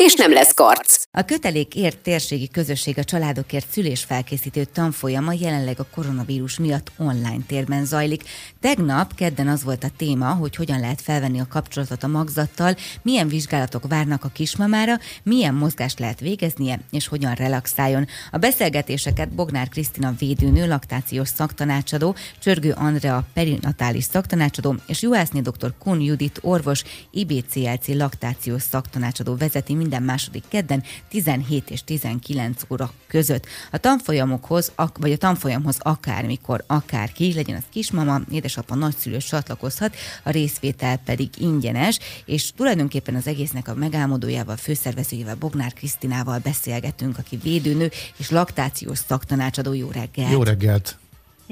[0.00, 1.02] és nem lesz karc.
[1.12, 8.22] A kötelékért térségi közösség a családokért szülésfelkészítő tanfolyama jelenleg a koronavírus miatt online térben zajlik.
[8.60, 13.28] Tegnap, kedden az volt a téma, hogy hogyan lehet felvenni a kapcsolatot a magzattal, milyen
[13.28, 18.06] vizsgálatok várnak a kismamára, milyen mozgást lehet végeznie, és hogyan relaxáljon.
[18.30, 25.74] A beszélgetéseket Bognár Krisztina védőnő, laktációs szaktanácsadó, Csörgő Andrea perinatális szaktanácsadó és Juhászné dr.
[25.78, 33.46] Kun Judit orvos, IBCLC laktációs szaktanácsadó vezeti minden második kedden 17 és 19 óra között.
[33.70, 40.96] A tanfolyamokhoz, vagy a tanfolyamhoz akármikor, akárki, legyen az kismama, édesapa, nagyszülő csatlakozhat, a részvétel
[40.96, 48.30] pedig ingyenes, és tulajdonképpen az egésznek a megálmodójával, főszervezőjével, Bognár Krisztinával beszélgetünk, aki védőnő és
[48.30, 49.72] laktációs szaktanácsadó.
[49.72, 50.32] Jó reggelt!
[50.32, 50.98] Jó reggelt!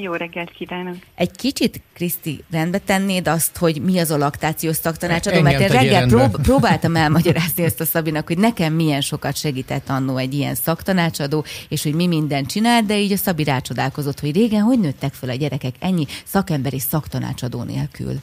[0.00, 0.94] Jó reggelt kívánok!
[1.14, 6.06] Egy kicsit, Kriszti, rendbe tennéd azt, hogy mi az a laktációs szaktanácsadó, mert én reggel
[6.06, 11.44] prób- próbáltam elmagyarázni ezt a Szabinak, hogy nekem milyen sokat segített annó egy ilyen szaktanácsadó,
[11.68, 15.28] és hogy mi mindent csinál, de így a Szabi rácsodálkozott, hogy régen hogy nőttek fel
[15.28, 18.14] a gyerekek ennyi szakemberi szaktanácsadó nélkül.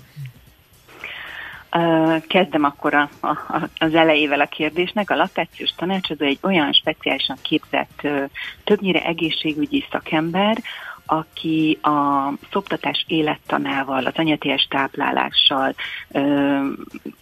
[2.28, 3.38] Kezdem akkor a, a,
[3.78, 5.10] az elejével a kérdésnek.
[5.10, 8.08] A laktációs tanácsadó egy olyan speciálisan képzett,
[8.64, 10.58] többnyire egészségügyi szakember,
[11.06, 15.75] aki a szoptatás élettanával, az anyatéhes táplálással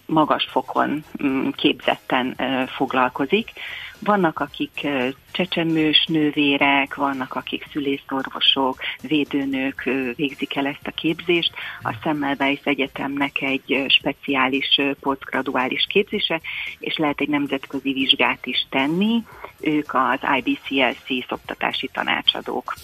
[0.06, 2.36] magas fokon mm, képzetten
[2.76, 3.50] foglalkozik.
[3.98, 4.86] Vannak, akik
[5.30, 9.82] csecsemős nővérek, vannak, akik szülészorvosok, védőnők
[10.16, 11.52] végzik el ezt a képzést.
[11.82, 16.40] A Semmelweis Egyetemnek egy speciális posztgraduális képzése,
[16.78, 19.22] és lehet egy nemzetközi vizsgát is tenni.
[19.60, 22.74] Ők az IBCLC szoktatási tanácsadók.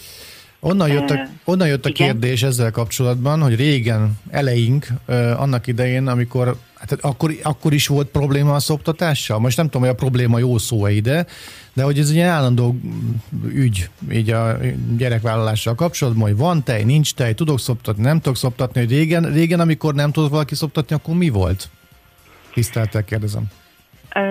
[0.61, 4.87] Onnan jött, a, onnan jött a kérdés ezzel kapcsolatban, hogy régen, eleink,
[5.37, 9.39] annak idején, amikor, hát akkor, akkor is volt probléma a szoptatással?
[9.39, 11.27] Most nem tudom, hogy a probléma jó szó ide,
[11.73, 12.77] de hogy ez egy állandó
[13.49, 14.59] ügy így a
[14.97, 19.61] gyerekvállalással kapcsolatban, hogy van tej, nincs tej, tudok szoptatni, nem tudok szoptatni, hogy régen, régen
[19.61, 21.69] amikor nem tudott valaki szoptatni, akkor mi volt?
[22.55, 23.45] Tiszteltel kérdezem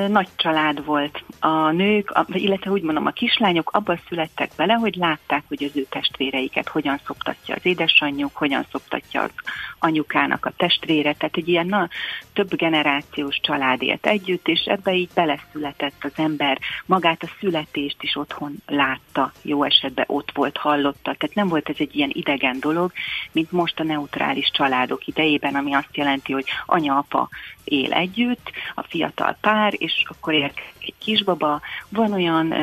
[0.07, 1.23] nagy család volt.
[1.39, 5.85] A nők, illetve úgy mondom, a kislányok abban születtek bele, hogy látták, hogy az ő
[5.89, 9.31] testvéreiket hogyan szoptatja az édesanyjuk, hogyan szoptatja az
[9.79, 11.89] anyukának a testvére, tehát egy ilyen na,
[12.33, 18.15] több generációs család élt együtt, és ebbe így beleszületett az ember, magát a születést is
[18.15, 22.91] otthon látta, jó esetben ott volt, hallotta, tehát nem volt ez egy ilyen idegen dolog,
[23.31, 27.29] mint most a neutrális családok idejében, ami azt jelenti, hogy anya-apa
[27.63, 31.61] él együtt, a fiatal pár, és akkor érkezik egy kisbaba.
[31.89, 32.53] Van olyan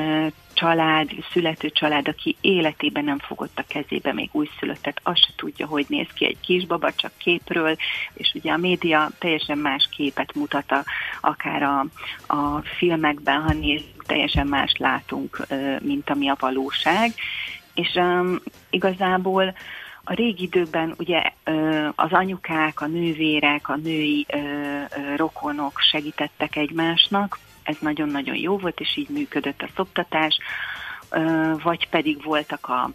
[0.57, 5.87] család, születő család, aki életében nem fogott a kezébe még újszülöttet, azt se tudja, hogy
[5.89, 7.77] néz ki egy kisbaba, csak képről,
[8.15, 10.85] és ugye a média teljesen más képet mutat, a,
[11.21, 11.87] akár a,
[12.27, 15.47] a filmekben, ha nézzük, teljesen más látunk,
[15.83, 17.13] mint ami a valóság.
[17.75, 18.39] És um,
[18.71, 19.55] igazából
[20.09, 21.23] a régi időkben ugye
[21.95, 24.27] az anyukák, a nővérek, a női
[25.17, 30.39] rokonok segítettek egymásnak, ez nagyon-nagyon jó volt, és így működött a szoptatás,
[31.63, 32.91] vagy pedig voltak a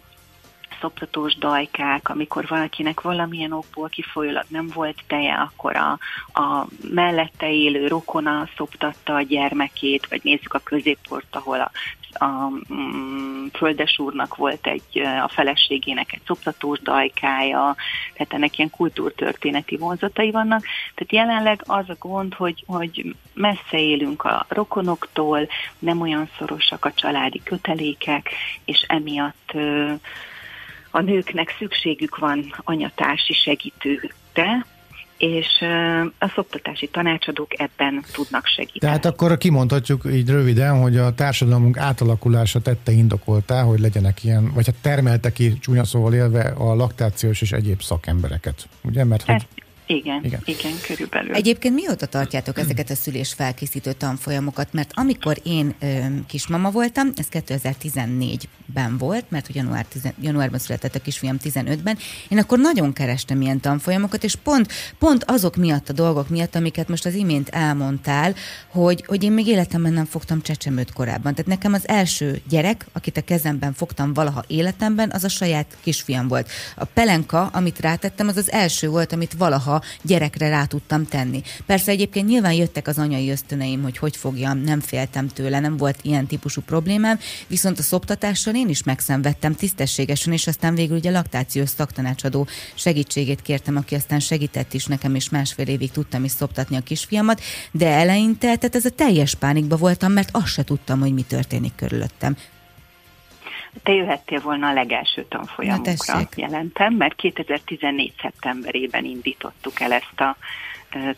[0.80, 5.98] szoptatós dajkák, amikor valakinek valamilyen okból kifolyólag nem volt teje, akkor a,
[6.40, 11.70] a mellette élő rokona szoptatta a gyermekét, vagy nézzük a középport, ahol a
[12.14, 17.76] a mm, földesúrnak volt egy, a feleségének egy szoptatós dajkája,
[18.12, 20.64] tehát ennek ilyen kultúrtörténeti vonzatai vannak.
[20.94, 26.92] Tehát jelenleg az a gond, hogy, hogy messze élünk a rokonoktól, nem olyan szorosak a
[26.92, 28.30] családi kötelékek,
[28.64, 29.52] és emiatt
[30.90, 34.66] a nőknek szükségük van anyatársi segítőre,
[35.22, 35.46] és
[36.18, 38.78] a szoktatási tanácsadók ebben tudnak segíteni.
[38.78, 44.66] Tehát akkor kimondhatjuk így röviden, hogy a társadalmunk átalakulása tette indokoltá, hogy legyenek ilyen, vagy
[44.66, 49.04] hát termelte ki csúnya szóval élve a laktációs és egyéb szakembereket, ugye?
[49.04, 49.46] Mert hogy
[49.96, 51.34] Igen, igen, igen, körülbelül.
[51.34, 54.72] Egyébként mióta tartjátok ezeket a szülés felkészítő tanfolyamokat?
[54.72, 55.86] Mert amikor én ö,
[56.26, 61.98] kismama voltam, ez 2014-ben volt, mert hogy január 10, januárban született a kisfiam 15-ben,
[62.28, 66.88] én akkor nagyon kerestem ilyen tanfolyamokat, és pont, pont azok miatt a dolgok miatt, amiket
[66.88, 68.34] most az imént elmondtál,
[68.68, 71.34] hogy, hogy én még életemben nem fogtam csecsemőt korábban.
[71.34, 76.28] Tehát nekem az első gyerek, akit a kezemben fogtam valaha életemben, az a saját kisfiam
[76.28, 76.50] volt.
[76.76, 81.42] A pelenka, amit rátettem, az az első volt, amit valaha gyerekre rá tudtam tenni.
[81.66, 85.98] Persze egyébként nyilván jöttek az anyai ösztöneim, hogy hogy fogjam, nem féltem tőle, nem volt
[86.02, 91.68] ilyen típusú problémám, viszont a szoptatással én is megszenvedtem tisztességesen, és aztán végül ugye laktációs
[91.68, 96.80] szaktanácsadó segítségét kértem, aki aztán segített is nekem, és másfél évig tudtam is szoptatni a
[96.80, 97.40] kisfiamat,
[97.70, 101.74] de eleinte, tehát ez a teljes pánikba voltam, mert azt se tudtam, hogy mi történik
[101.74, 102.36] körülöttem.
[103.82, 108.12] Te jöhettél volna a legelső tanfolyamunkra, jelentem, mert 2014.
[108.22, 110.36] szeptemberében indítottuk el ezt a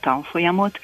[0.01, 0.81] tanfolyamot.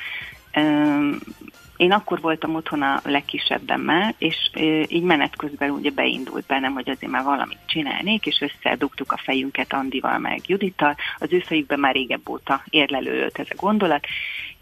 [1.77, 4.51] Én akkor voltam otthon a legkisebbemmel, és
[4.89, 9.73] így menet közben ugye beindult bennem, hogy azért már valamit csinálnék, és összedugtuk a fejünket
[9.73, 10.97] Andival meg Judittal.
[11.19, 14.07] Az ő fejükben már régebb óta érlelődött ez a gondolat,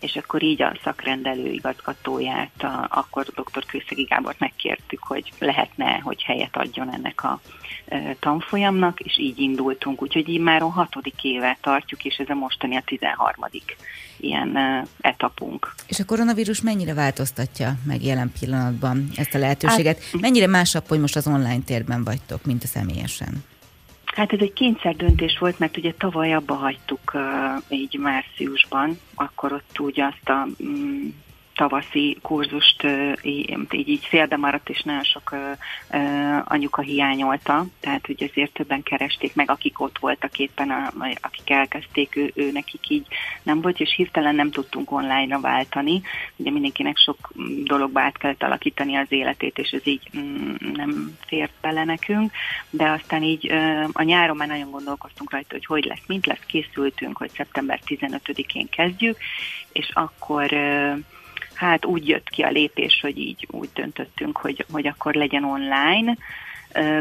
[0.00, 3.67] és akkor így a szakrendelő igazgatóját, a, akkor dr.
[3.67, 7.41] Kőszegi Gábort megkértük, hogy lehetne, hogy helyet adjon ennek a
[7.87, 10.03] e, tanfolyamnak, és így indultunk.
[10.03, 13.77] Úgyhogy így már a hatodik éve tartjuk, és ez a mostani a tizenharmadik
[14.17, 15.75] ilyen e, etapunk.
[15.87, 20.03] És a koronavírus mennyire változtatja meg jelen pillanatban ezt a lehetőséget?
[20.03, 23.45] Hát, mennyire másabb, hogy most az online térben vagytok, mint a személyesen?
[24.19, 27.23] Hát ez egy kényszer döntés volt, mert ugye tavaly abba hagytuk uh,
[27.69, 31.15] így márciusban, akkor ott úgy azt a um,
[31.59, 32.87] tavaszi kurzust
[33.23, 33.59] így,
[33.89, 35.35] így félbe maradt, és nagyon sok
[36.45, 40.71] anyuka hiányolta, tehát hogy azért többen keresték meg, akik ott voltak éppen,
[41.21, 43.07] akik elkezdték, ő, ő nekik így
[43.43, 46.03] nem volt, és hirtelen nem tudtunk online-ra váltani.
[46.37, 47.33] Ugye mindenkinek sok
[47.65, 52.33] dologba át kellett alakítani az életét, és ez így mm, nem fért bele nekünk,
[52.71, 53.53] de aztán így
[53.93, 58.69] a nyáron már nagyon gondolkoztunk rajta, hogy hogy lesz, mint lesz, készültünk, hogy szeptember 15-én
[58.69, 59.17] kezdjük,
[59.73, 60.53] és akkor
[61.59, 66.17] hát úgy jött ki a lépés, hogy így úgy döntöttünk, hogy, hogy akkor legyen online,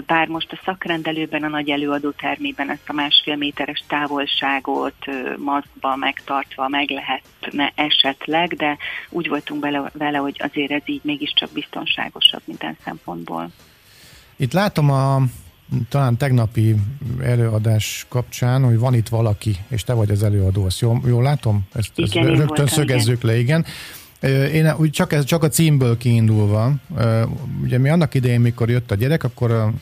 [0.05, 5.05] bár most a szakrendelőben, a nagy előadó termében ezt a másfél méteres távolságot
[5.37, 8.77] maszkba megtartva meg lehetne esetleg, de
[9.09, 13.49] úgy voltunk vele, vele, hogy azért ez így mégiscsak biztonságosabb minden szempontból.
[14.35, 15.21] Itt látom a
[15.89, 16.75] talán tegnapi
[17.21, 21.67] előadás kapcsán, hogy van itt valaki, és te vagy az előadó, ezt jól, jól látom?
[21.73, 23.35] Ezt, igen, ezt rögtön voltam, szögezzük igen.
[23.35, 23.65] le, igen.
[24.53, 26.73] Én úgy csak, ez, csak a címből kiindulva,
[27.63, 29.73] ugye mi annak idején, mikor jött a gyerek, akkor a,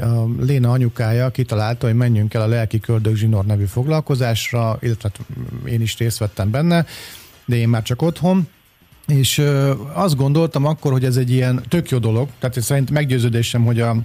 [0.00, 5.26] a Léna anyukája kitalálta, hogy menjünk el a Lelki Köldök Zsinór nevű foglalkozásra, illetve hát
[5.72, 6.86] én is részt vettem benne,
[7.44, 8.48] de én már csak otthon,
[9.06, 9.42] és
[9.92, 13.96] azt gondoltam akkor, hogy ez egy ilyen tök jó dolog, tehát szerint meggyőződésem, hogy a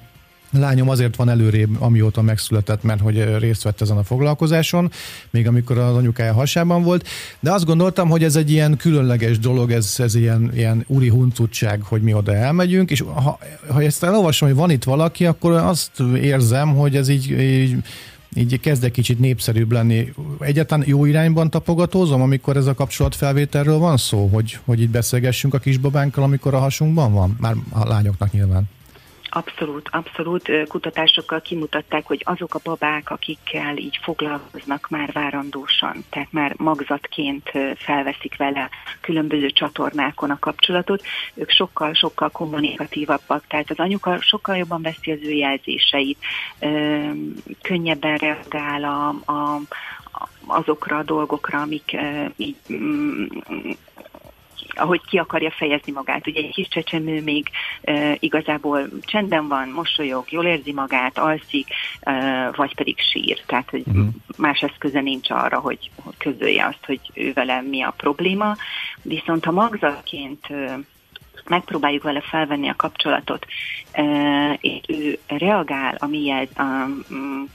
[0.59, 4.91] lányom azért van előrébb, amióta megszületett, mert hogy részt vett ezen a foglalkozáson,
[5.29, 7.07] még amikor az anyukája hasában volt,
[7.39, 11.81] de azt gondoltam, hogy ez egy ilyen különleges dolog, ez, ez ilyen, ilyen úri huncutság,
[11.81, 15.91] hogy mi oda elmegyünk, és ha, ha ezt elolvasom, hogy van itt valaki, akkor azt
[16.21, 17.75] érzem, hogy ez így, így
[18.37, 20.13] így kezd egy kicsit népszerűbb lenni.
[20.39, 25.59] Egyáltalán jó irányban tapogatózom, amikor ez a kapcsolatfelvételről van szó, hogy, hogy itt beszélgessünk a
[25.59, 27.37] kisbabánkkal, amikor a hasunkban van?
[27.39, 28.63] Már a lányoknak nyilván.
[29.35, 30.67] Abszolút, abszolút.
[30.67, 38.37] Kutatásokkal kimutatták, hogy azok a babák, akikkel így foglalkoznak már várandósan, tehát már magzatként felveszik
[38.37, 38.69] vele
[39.01, 41.03] különböző csatornákon a kapcsolatot,
[41.33, 46.17] ők sokkal-sokkal kommunikatívabbak, tehát az anyuka sokkal jobban veszi az ő jelzéseit,
[47.61, 49.61] könnyebben reagál a, a
[50.47, 51.97] azokra a dolgokra, amik
[52.35, 53.25] így mm,
[54.75, 56.27] ahogy ki akarja fejezni magát.
[56.27, 57.49] Ugye egy kis csecsemő még
[57.81, 61.67] e, igazából csendben van, mosolyog, jól érzi magát, alszik,
[61.99, 63.43] e, vagy pedig sír.
[63.45, 64.07] Tehát, hogy uh-huh.
[64.37, 68.55] más eszköze nincs arra, hogy, közölje azt, hogy ő vele mi a probléma.
[69.01, 70.79] Viszont ha magzatként e,
[71.47, 73.45] megpróbáljuk vele felvenni a kapcsolatot,
[74.59, 76.87] és ő reagál a mi a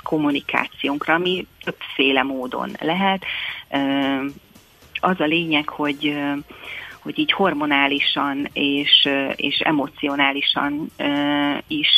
[0.03, 3.25] kommunikációnkra, ami többféle módon lehet.
[5.01, 6.17] Az a lényeg, hogy
[7.11, 10.91] hogy így hormonálisan és, és emocionálisan
[11.67, 11.89] is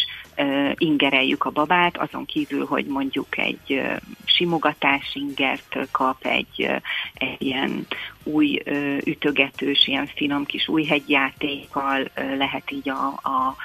[0.77, 3.83] ingereljük a babát, azon kívül, hogy mondjuk egy
[4.25, 6.71] simogatás ingert kap, egy,
[7.15, 7.87] egy ilyen
[8.23, 8.63] új
[9.05, 13.57] ütögetős, ilyen finom kis új hegyjátékkal lehet így a, a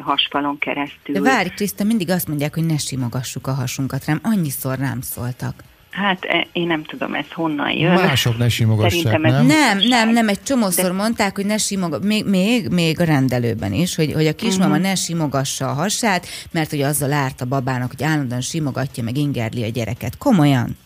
[0.00, 1.14] hasfalon keresztül.
[1.14, 5.69] De várj, Kriszta, mindig azt mondják, hogy ne simogassuk a hasunkat, rám annyiszor rám szóltak.
[5.90, 7.92] Hát e, én nem tudom, ez honnan jön.
[7.92, 9.46] Mások ne simogassák, nem?
[9.46, 10.92] Nem, nem, nem, egy csomószor De...
[10.92, 14.86] mondták, hogy ne simog, még, még, még a rendelőben is, hogy, hogy a kismama uh-huh.
[14.86, 19.62] ne simogassa a hasát, mert hogy azzal árt a babának, hogy állandóan simogatja, meg ingerli
[19.62, 20.18] a gyereket.
[20.18, 20.76] Komolyan?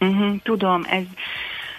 [0.00, 1.02] Uh-huh, tudom, ez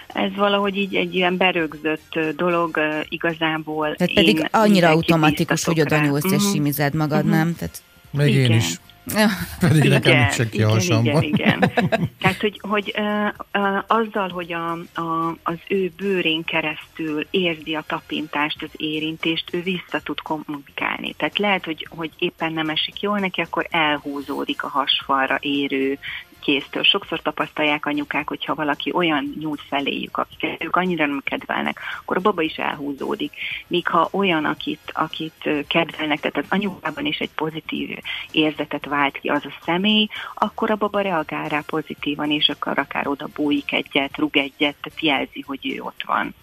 [0.06, 3.94] ez valahogy így egy ilyen berögzött dolog igazából.
[3.96, 6.52] Tehát pedig annyira automatikus, hogy oda nyúlsz és uh-huh.
[6.52, 7.36] simized magad, uh-huh.
[7.36, 7.54] nem?
[7.54, 7.82] Tehát...
[8.10, 8.50] Még igen.
[8.50, 8.80] én is.
[9.60, 11.72] Pedig igen, nekem nincs ki igen, igen, igen.
[12.20, 18.62] Tehát, hogy, hogy uh, azzal, hogy a, a, az ő bőrén keresztül érzi a tapintást,
[18.62, 21.14] az érintést, ő vissza tud kommunikálni.
[21.14, 25.98] Tehát lehet, hogy, hogy éppen nem esik jól neki, akkor elhúzódik a hasfalra érő
[26.46, 26.82] kéztől.
[26.82, 32.20] Sokszor tapasztalják anyukák, hogyha valaki olyan nyújt feléjük, akik ők annyira nem kedvelnek, akkor a
[32.20, 33.32] baba is elhúzódik.
[33.66, 37.98] Míg ha olyan, akit, akit kedvelnek, tehát az anyukában is egy pozitív
[38.30, 43.08] érzetet vált ki az a személy, akkor a baba reagál rá pozitívan, és akkor akár
[43.08, 46.34] oda bújik egyet, rug egyet, tehát jelzi, hogy ő ott van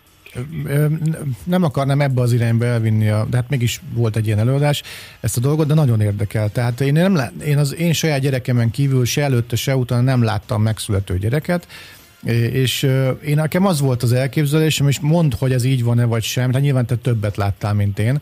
[1.44, 4.84] nem akarnám ebbe az irányba elvinni, a, de hát mégis volt egy ilyen előadás,
[5.20, 6.50] ezt a dolgot, de nagyon érdekel.
[6.50, 10.62] Tehát én, nem én az én saját gyerekemen kívül se előtte, se utána nem láttam
[10.62, 11.68] megszülető gyereket,
[12.52, 12.84] és
[13.26, 16.64] én nekem az volt az elképzelésem, és mondd, hogy ez így van-e vagy sem, tehát
[16.64, 18.22] nyilván te többet láttál, mint én,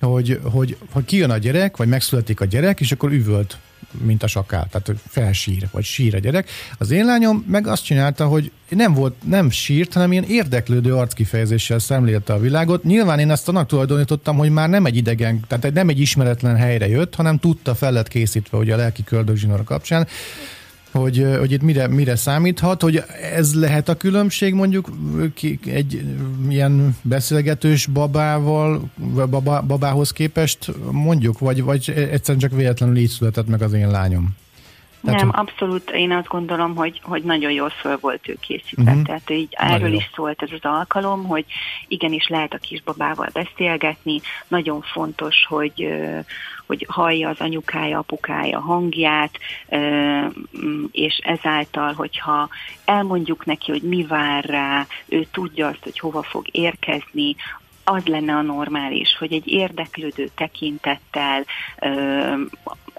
[0.00, 3.58] hogy, hogy, hogy kijön a gyerek, vagy megszületik a gyerek, és akkor üvölt
[4.00, 6.50] mint a sakál, tehát hogy felsír, vagy sír a gyerek.
[6.78, 11.78] Az én lányom meg azt csinálta, hogy nem volt, nem sírt, hanem ilyen érdeklődő arckifejezéssel
[11.78, 12.84] szemlélte a világot.
[12.84, 16.88] Nyilván én ezt annak tulajdonítottam, hogy már nem egy idegen, tehát nem egy ismeretlen helyre
[16.88, 20.06] jött, hanem tudta, fel lett készítve ugye a lelki köldögzsinóra kapcsán,
[20.92, 23.02] hogy, hogy itt mire, mire számíthat, hogy
[23.34, 24.88] ez lehet a különbség mondjuk
[25.64, 26.04] egy
[26.48, 28.90] ilyen beszélgetős babával,
[29.30, 34.34] baba, babához képest mondjuk, vagy, vagy egyszerűen csak véletlenül így született meg az én lányom?
[35.04, 38.90] Tehát, nem, abszolút én azt gondolom, hogy, hogy nagyon jól föl volt ő készítve.
[38.90, 39.02] Uh-huh.
[39.02, 41.44] Tehát így erről nagyon is szólt ez az alkalom, hogy
[41.88, 44.20] igenis lehet a kisbabával beszélgetni.
[44.48, 45.88] Nagyon fontos, hogy
[46.66, 49.38] hogy hallja az anyukája, apukája hangját,
[50.92, 52.48] és ezáltal, hogyha
[52.84, 57.36] elmondjuk neki, hogy mi vár rá, ő tudja azt, hogy hova fog érkezni,
[57.84, 61.44] az lenne a normális, hogy egy érdeklődő tekintettel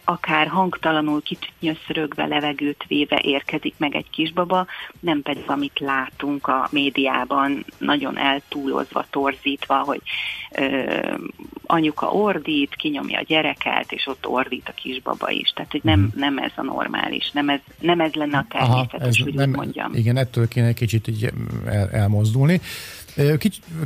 [0.04, 4.66] akár hangtalanul kitnyöszörögve, levegőt véve érkezik meg egy kisbaba,
[5.00, 10.02] nem pedig amit látunk a médiában, nagyon eltúlozva, torzítva, hogy
[10.52, 11.16] ö,
[11.66, 15.50] anyuka ordít, kinyomja a gyereket, és ott ordít a kisbaba is.
[15.50, 16.20] Tehát, hogy nem, mhm.
[16.20, 19.50] nem ez a normális, nem ez, nem ez lenne a természetes, Aha, ez hogy nem,
[19.50, 19.94] mondjam.
[19.94, 21.30] Igen, ettől kéne egy kicsit így
[21.66, 22.62] el, elmozdulni.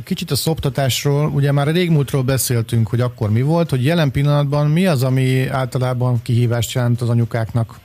[0.04, 4.70] Kicsit, a szoptatásról, ugye már a régmúltról beszéltünk, hogy akkor mi volt, hogy jelen pillanatban
[4.70, 7.78] mi az, ami általában kihívást jelent az anyukáknak,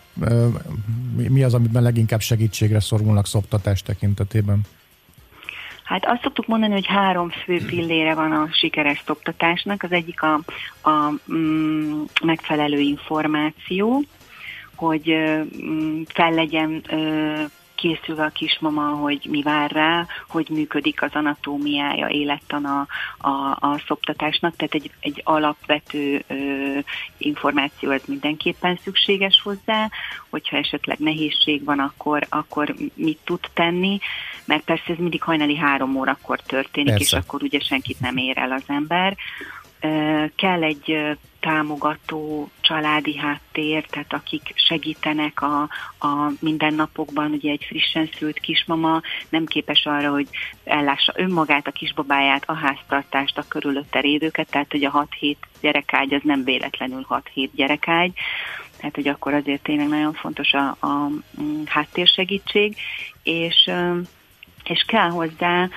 [1.16, 4.62] mi az, amiben leginkább segítségre szorulnak szoptatás tekintetében?
[5.84, 9.84] Hát azt szoktuk mondani, hogy három fő pillére van a sikeres szoptatásnak.
[9.84, 10.34] Az egyik a,
[10.90, 14.04] a mm, megfelelő információ,
[14.76, 15.16] hogy
[15.66, 16.84] mm, fel legyen
[17.84, 22.88] készül a kismama, hogy mi vár rá, hogy működik az anatómiája, élettana
[23.18, 26.36] a, a szoptatásnak, tehát egy, egy alapvető ö,
[27.18, 29.90] információ ez mindenképpen szükséges hozzá,
[30.30, 34.00] hogyha esetleg nehézség van, akkor, akkor mit tud tenni,
[34.46, 37.18] mert persze ez mindig hajnali három órakor történik, persze.
[37.18, 39.18] és akkor ugye senkit nem ér el az ember.
[40.36, 45.62] Kell egy támogató családi háttér, tehát akik segítenek a,
[46.00, 50.28] a mindennapokban, ugye egy frissen szült kismama nem képes arra, hogy
[50.64, 56.22] ellássa önmagát, a kisbabáját, a háztartást, a körülötte révőket, tehát hogy a 6-7 gyerekágy az
[56.24, 58.14] nem véletlenül 6-7 gyerekágy,
[58.78, 61.10] tehát hogy akkor azért tényleg nagyon fontos a, a
[61.66, 62.76] háttérsegítség,
[63.24, 63.72] és
[64.64, 65.70] és kell hozzá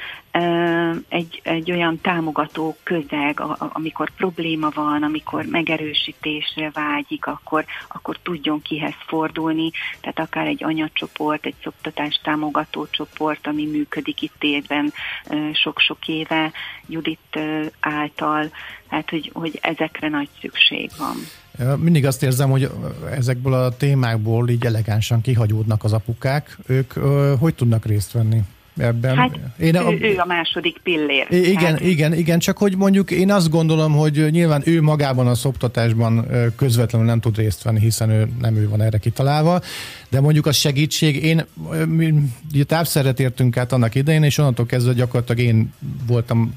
[1.08, 8.94] egy, egy olyan támogató közeg, amikor probléma van, amikor megerősítésre vágyik, akkor, akkor tudjon kihez
[9.06, 14.92] fordulni, tehát akár egy anyacsoport, egy szoktatás támogató csoport, ami működik itt évben
[15.52, 16.52] sok-sok éve
[16.86, 17.38] Judit
[17.80, 18.50] által,
[18.88, 21.16] tehát hogy, hogy ezekre nagy szükség van.
[21.78, 22.70] Mindig azt érzem, hogy
[23.10, 26.58] ezekből a témákból így elegánsan kihagyódnak az apukák.
[26.66, 26.92] Ők
[27.38, 28.42] hogy tudnak részt venni?
[28.76, 29.16] Ebben.
[29.16, 31.26] Hát én ő, a, ő a második pillér.
[31.30, 31.80] Igen, hát.
[31.80, 37.06] igen, igen, csak hogy mondjuk én azt gondolom, hogy nyilván ő magában a szoptatásban közvetlenül
[37.06, 39.60] nem tud részt venni, hiszen ő nem ő van erre kitalálva,
[40.08, 41.46] de mondjuk a segítség, én
[42.52, 45.72] ugye távszerret értünk át annak idején, és onnantól kezdve gyakorlatilag én
[46.06, 46.54] voltam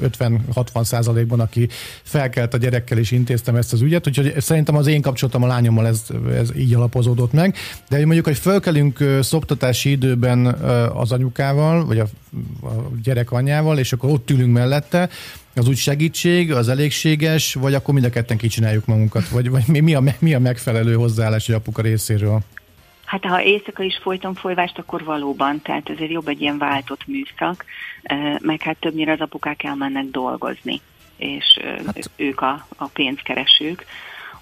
[0.00, 1.68] 50-60 százalékban, aki
[2.02, 5.86] felkelt a gyerekkel és intéztem ezt az ügyet, úgyhogy szerintem az én kapcsolatom a lányommal
[5.86, 7.56] ez, ez így alapozódott meg,
[7.88, 10.46] de mondjuk, hogy fölkelünk szoptatási időben
[10.94, 12.06] az anyukával, vagy a,
[12.62, 12.72] a
[13.02, 15.08] gyerek anyjával, és akkor ott ülünk mellette,
[15.54, 19.80] az úgy segítség, az elégséges, vagy akkor mind a ketten kicsináljuk magunkat, vagy, vagy mi,
[19.80, 22.40] mi, a, mi a megfelelő hozzáállás egy apuka részéről?
[23.04, 27.64] Hát ha éjszaka is folyton folyvást, akkor valóban, tehát ezért jobb egy ilyen váltott műszak,
[28.38, 30.80] meg hát többnyire az apukák elmennek dolgozni,
[31.16, 32.10] és hát.
[32.16, 33.84] ők a, a pénzkeresők.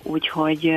[0.02, 0.72] Úgyhogy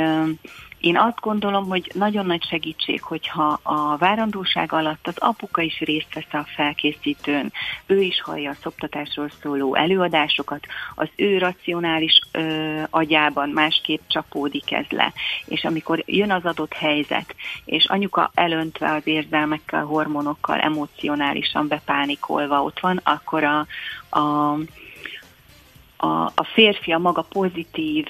[0.79, 6.13] én azt gondolom, hogy nagyon nagy segítség, hogyha a várandóság alatt az apuka is részt
[6.13, 7.51] vesz a felkészítőn,
[7.85, 14.85] ő is hallja a szoptatásról szóló előadásokat, az ő racionális ö, agyában másképp csapódik ez
[14.89, 15.13] le.
[15.45, 22.79] És amikor jön az adott helyzet, és anyuka elöntve az érzelmekkel, hormonokkal, emocionálisan bepánikolva ott
[22.79, 23.59] van, akkor a,
[24.19, 24.57] a
[26.01, 28.05] a, a férfi a maga pozitív,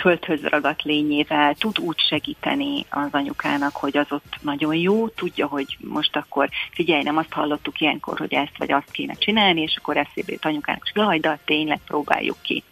[0.00, 5.76] földhöz ragadt lényével tud úgy segíteni az anyukának, hogy az ott nagyon jó, tudja, hogy
[5.80, 9.96] most akkor figyelj, nem azt hallottuk ilyenkor, hogy ezt vagy azt kéne csinálni, és akkor
[9.96, 12.62] eszébe jut anyukának, és jaj, de tényleg próbáljuk ki.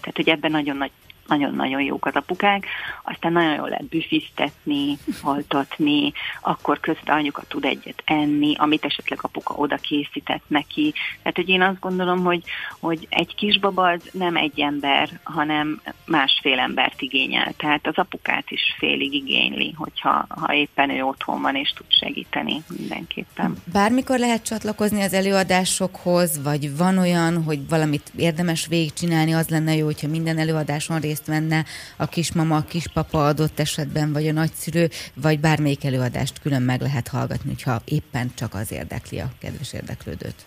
[0.00, 0.90] Tehát, hogy ebben nagyon nagy
[1.32, 2.66] nagyon-nagyon jók az apukák,
[3.04, 6.12] aztán nagyon jól lehet büfisztetni, haltatni,
[6.42, 10.94] akkor közben anyuka tud egyet enni, amit esetleg apuka oda készített neki.
[11.18, 12.42] Tehát, hogy én azt gondolom, hogy,
[12.80, 17.52] hogy egy kisbaba az nem egy ember, hanem másfél embert igényel.
[17.56, 22.62] Tehát az apukát is félig igényli, hogyha ha éppen ő otthon van és tud segíteni
[22.78, 23.56] mindenképpen.
[23.72, 29.84] Bármikor lehet csatlakozni az előadásokhoz, vagy van olyan, hogy valamit érdemes végigcsinálni, az lenne jó,
[29.84, 31.64] hogyha minden előadáson részt részt venne
[31.96, 37.08] a kismama, a kispapa adott esetben, vagy a nagyszülő, vagy bármelyik előadást külön meg lehet
[37.08, 40.46] hallgatni, hogyha éppen csak az érdekli a kedves érdeklődőt.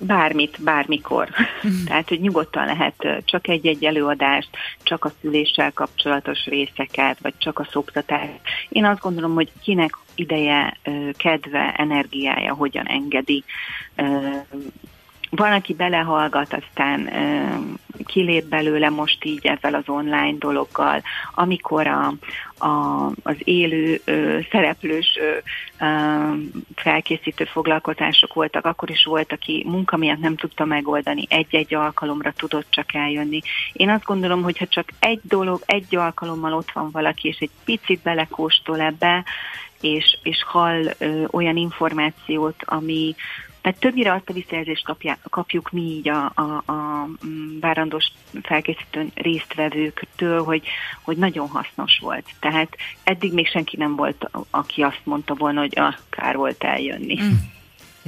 [0.00, 1.28] Bármit, bármikor.
[1.86, 4.48] Tehát, hogy nyugodtan lehet csak egy-egy előadást,
[4.82, 8.40] csak a szüléssel kapcsolatos részeket, vagy csak a szoktatást.
[8.68, 10.76] Én azt gondolom, hogy kinek ideje,
[11.16, 13.44] kedve, energiája hogyan engedi
[15.30, 17.10] van, aki belehallgat, aztán
[18.06, 21.02] kilép belőle most így ezzel az online dologgal,
[21.34, 22.14] amikor a,
[22.58, 25.36] a, az élő ö, szereplős ö,
[25.84, 26.32] ö,
[26.74, 32.66] felkészítő foglalkozások voltak, akkor is volt, aki munka miatt nem tudta megoldani, egy-egy alkalomra tudott
[32.70, 33.40] csak eljönni.
[33.72, 37.50] Én azt gondolom, hogy ha csak egy dolog, egy alkalommal ott van valaki, és egy
[37.64, 39.24] picit belekóstol ebbe,
[39.80, 43.14] és, és hall ö, olyan információt, ami,
[43.68, 49.10] tehát többnyire azt a visszajelzést kapja, kapjuk mi így a, a, a mm, várandós felkészítőn
[49.14, 50.66] résztvevőktől, hogy,
[51.02, 52.24] hogy nagyon hasznos volt.
[52.40, 57.22] Tehát eddig még senki nem volt, aki azt mondta volna, hogy ah, kár volt eljönni.
[57.22, 57.32] Mm.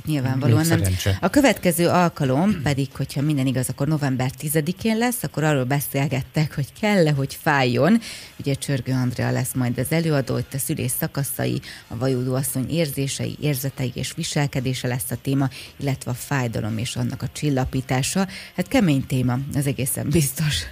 [0.00, 0.82] Hát nyilvánvalóan nem.
[1.20, 6.72] A következő alkalom pedig, hogyha minden igaz, akkor november 10-én lesz, akkor arról beszélgettek, hogy
[6.80, 8.00] kell-e, hogy fájjon.
[8.38, 13.36] Ugye Csörgő Andrea lesz majd az előadó, itt a szülés szakaszai, a vajúdó asszony érzései,
[13.40, 18.28] érzetei és viselkedése lesz a téma, illetve a fájdalom és annak a csillapítása.
[18.56, 20.64] Hát kemény téma, az egészen biztos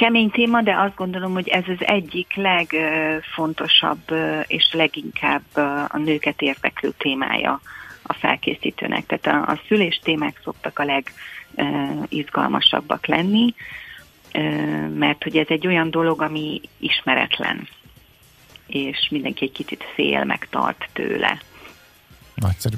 [0.00, 4.02] kemény téma, de azt gondolom, hogy ez az egyik legfontosabb
[4.46, 5.42] és leginkább
[5.88, 7.60] a nőket érdeklő témája
[8.02, 9.06] a felkészítőnek.
[9.06, 11.02] Tehát a, a szülés témák szoktak a
[11.54, 13.54] legizgalmasabbak lenni,
[14.94, 17.68] mert hogy ez egy olyan dolog, ami ismeretlen,
[18.66, 21.40] és mindenki egy kicsit fél, meg tart tőle.
[22.34, 22.76] Nagyszerű.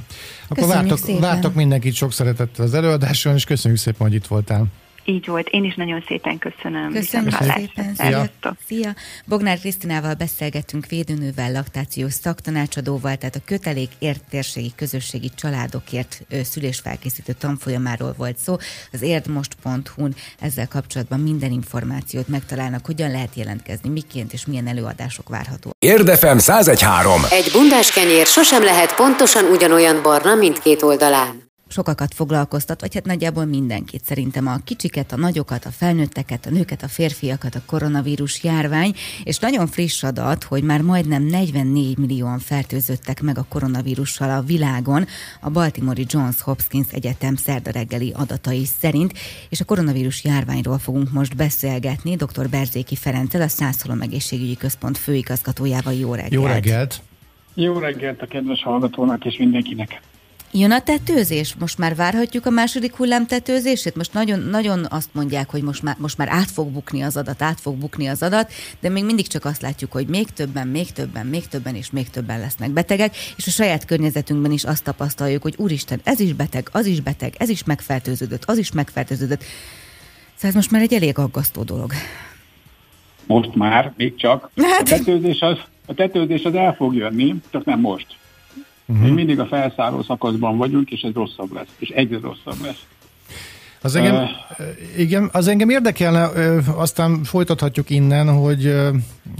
[0.49, 4.67] Akkor vártok, vártok mindenkit sok szeretettel az előadáson, és köszönjük szépen, hogy itt voltál.
[5.05, 6.93] Így volt, én is nagyon szépen köszönöm.
[6.93, 7.95] Köszönjük szépen.
[7.95, 8.31] Szia.
[8.67, 8.95] Szia.
[9.25, 18.39] Bognár Krisztinával beszélgettünk védőnővel, laktációs szaktanácsadóval, tehát a kötelék értérségi közösségi családokért szülésfelkészítő tanfolyamáról volt
[18.39, 18.57] szó.
[18.93, 25.71] Az érdmost.hu-n ezzel kapcsolatban minden információt megtalálnak, hogyan lehet jelentkezni, miként és milyen előadások várható.
[25.79, 27.23] Érdefem 1013.
[27.31, 33.45] Egy bundás kenyér sosem lehet pontosan ugyanolyan barna mindkét oldalán sokakat foglalkoztat, vagy hát nagyjából
[33.45, 38.95] mindenkit szerintem a kicsiket, a nagyokat, a felnőtteket, a nőket, a férfiakat, a koronavírus járvány,
[39.25, 45.07] és nagyon friss adat, hogy már majdnem 44 millióan fertőzöttek meg a koronavírussal a világon,
[45.41, 49.13] a Baltimore Johns Hopkins Egyetem szerda reggeli adatai szerint,
[49.49, 52.49] és a koronavírus járványról fogunk most beszélgetni dr.
[52.49, 55.93] Berzéki Ferenccel, a Szászolom Egészségügyi Központ főigazgatójával.
[55.93, 56.33] Jó reggelt!
[56.33, 57.03] Jó reggelt!
[57.55, 60.01] Jó reggelt a kedves hallgatónak és mindenkinek!
[60.55, 61.55] Jön a tetőzés?
[61.55, 63.97] Most már várhatjuk a második hullám tetőzését?
[63.97, 67.43] Most nagyon, nagyon azt mondják, hogy most már, most már át fog bukni az adat,
[67.43, 70.93] át fog bukni az adat, de még mindig csak azt látjuk, hogy még többen, még
[70.93, 75.43] többen, még többen és még többen lesznek betegek, és a saját környezetünkben is azt tapasztaljuk,
[75.43, 79.45] hogy úristen, ez is beteg, az is beteg, ez is megfertőződött, az is megfertőződött.
[80.35, 81.93] Szóval ez most már egy elég aggasztó dolog.
[83.27, 84.51] Most már, még csak.
[84.57, 84.81] Hát...
[84.81, 88.07] A tetőzés az, a tetőzés az el fog jönni, csak nem most.
[88.93, 89.07] Uh-huh.
[89.07, 92.87] Még mindig a felszálló szakaszban vagyunk, és ez rosszabb lesz, és egyre rosszabb lesz.
[93.85, 94.29] Az engem, uh,
[94.97, 96.29] igen, az engem érdekelne,
[96.75, 98.75] aztán folytathatjuk innen, hogy,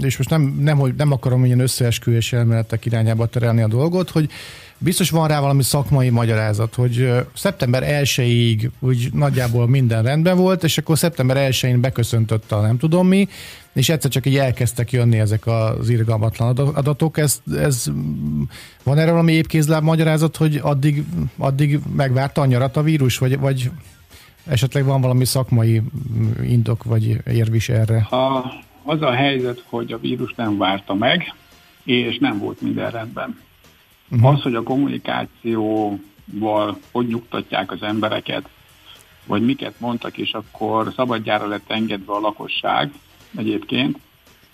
[0.03, 4.29] és most nem, nem, hogy nem akarom ilyen összeesküvés elméletek irányába terelni a dolgot, hogy
[4.77, 10.77] biztos van rá valami szakmai magyarázat, hogy szeptember 1-ig úgy nagyjából minden rendben volt, és
[10.77, 13.27] akkor szeptember 1-én beköszöntött a nem tudom mi,
[13.73, 17.17] és egyszer csak így elkezdtek jönni ezek az irgalmatlan adatok.
[17.17, 17.91] Ez, ez
[18.83, 21.03] van erre valami épkézláb magyarázat, hogy addig,
[21.37, 23.71] addig megvárta a nyarat a vírus, vagy, vagy
[24.45, 25.81] esetleg van valami szakmai
[26.41, 27.97] indok, vagy érvis erre?
[27.97, 31.33] A, az a helyzet, hogy a vírus nem várta meg,
[31.83, 33.39] és nem volt minden rendben.
[34.11, 34.29] Uh-huh.
[34.29, 38.49] Az, hogy a kommunikációval hogy nyugtatják az embereket,
[39.25, 42.91] vagy miket mondtak, és akkor szabadjára lett engedve a lakosság,
[43.35, 43.97] egyébként,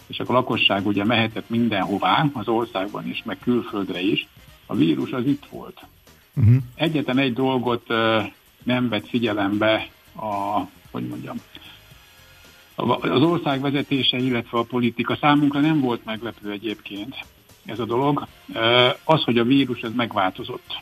[0.08, 4.28] és akkor a lakosság ugye mehetett mindenhová, az országban is, meg külföldre is,
[4.66, 5.86] a vírus az itt volt.
[6.36, 6.56] Uh-huh.
[6.76, 7.88] Egyetlen egy dolgot
[8.64, 10.60] nem vett figyelembe a,
[10.92, 11.38] hogy mondjam,
[13.02, 17.16] az ország vezetése, illetve a politika számunkra nem volt meglepő egyébként
[17.66, 18.28] ez a dolog.
[19.04, 20.82] Az, hogy a vírus ez megváltozott.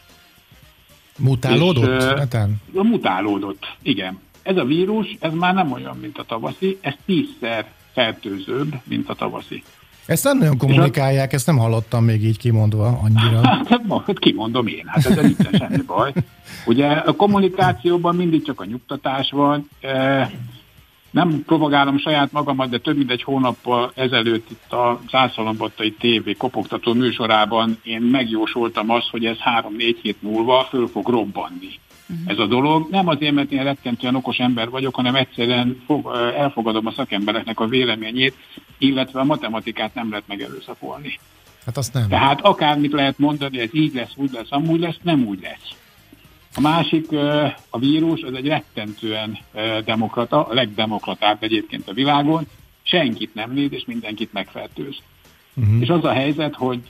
[1.18, 2.02] Mutálódott?
[2.02, 4.20] És, uh, mutálódott, igen.
[4.42, 9.14] Ez a vírus, ez már nem olyan, mint a tavaszi, ez tízszer fertőzőbb, mint a
[9.14, 9.64] tavaszi.
[10.06, 13.40] Ezt nem nagyon kommunikálják, ezt nem hallottam még így kimondva annyira.
[13.48, 16.14] Hát, hát, hát kimondom én, hát ez nincs semmi baj.
[16.66, 19.70] Ugye a kommunikációban mindig csak a nyugtatás van.
[19.82, 20.30] E,
[21.12, 26.94] nem propagálom saját magamat, de több mint egy hónappal ezelőtt itt a Zászalombattai TV kopogtató
[26.94, 31.80] műsorában én megjósoltam azt, hogy ez három-négy hét múlva föl fog robbanni
[32.10, 32.32] uh-huh.
[32.32, 32.90] ez a dolog.
[32.90, 37.68] Nem azért, mert én rettentően okos ember vagyok, hanem egyszerűen fog, elfogadom a szakembereknek a
[37.68, 38.36] véleményét,
[38.78, 41.20] illetve a matematikát nem lehet megerőszakolni.
[41.66, 42.08] Hát azt nem.
[42.08, 45.76] Tehát akármit lehet mondani, ez így lesz, úgy lesz, amúgy lesz, nem úgy lesz.
[46.56, 47.12] A másik,
[47.70, 49.38] a vírus, az egy rettentően
[49.86, 52.48] demokrata, a legdemokratább egyébként a világon,
[52.84, 54.96] senkit nem néz, és mindenkit megfertőz.
[55.54, 55.82] Uh-huh.
[55.82, 56.82] És az a helyzet, hogy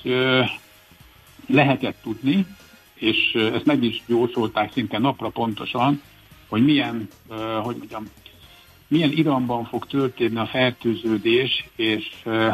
[1.47, 2.45] lehetett tudni,
[2.99, 6.01] és ezt meg is jósolták szinte napra pontosan,
[6.47, 7.07] hogy milyen,
[7.63, 8.05] hogy mondjam,
[8.87, 12.05] milyen iramban fog történni a fertőződés, és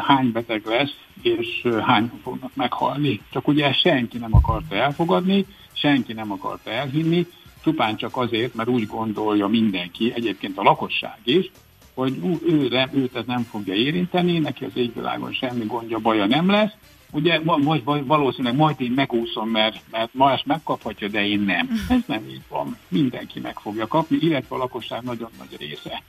[0.06, 3.20] hány beteg lesz, és hány fognak meghalni.
[3.32, 7.26] Csak ugye senki nem akarta elfogadni, senki nem akarta elhinni,
[7.62, 11.50] csupán csak azért, mert úgy gondolja mindenki, egyébként a lakosság is,
[11.94, 16.72] hogy ő, őt ez nem fogja érinteni, neki az égvilágon semmi gondja, baja nem lesz,
[17.14, 21.70] ugye vagy, vagy valószínűleg majd én megúszom, mert, mert ma ezt megkaphatja, de én nem.
[21.88, 22.76] Ez nem így van.
[22.88, 26.02] Mindenki meg fogja kapni, illetve a lakosság nagyon nagy része.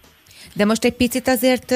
[0.54, 1.74] De most egy picit azért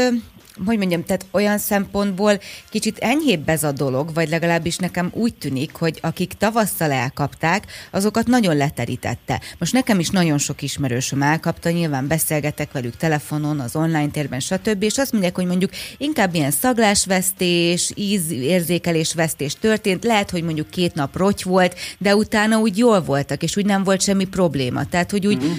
[0.66, 5.76] hogy mondjam, tehát olyan szempontból kicsit enyhébb ez a dolog, vagy legalábbis nekem úgy tűnik,
[5.76, 9.42] hogy akik tavasszal elkapták, azokat nagyon leterítette.
[9.60, 14.84] Most nekem is nagyon sok ismerősöm elkapta, nyilván beszélgetek velük telefonon, az online térben, stb.
[14.84, 21.18] És azt mondják, hogy mondjuk inkább ilyen szaglásvesztés, ízérzékelésvesztés történt, lehet, hogy mondjuk két nap
[21.18, 24.86] roty volt, de utána úgy jól voltak, és úgy nem volt semmi probléma.
[24.86, 25.54] Tehát, hogy úgy mm-hmm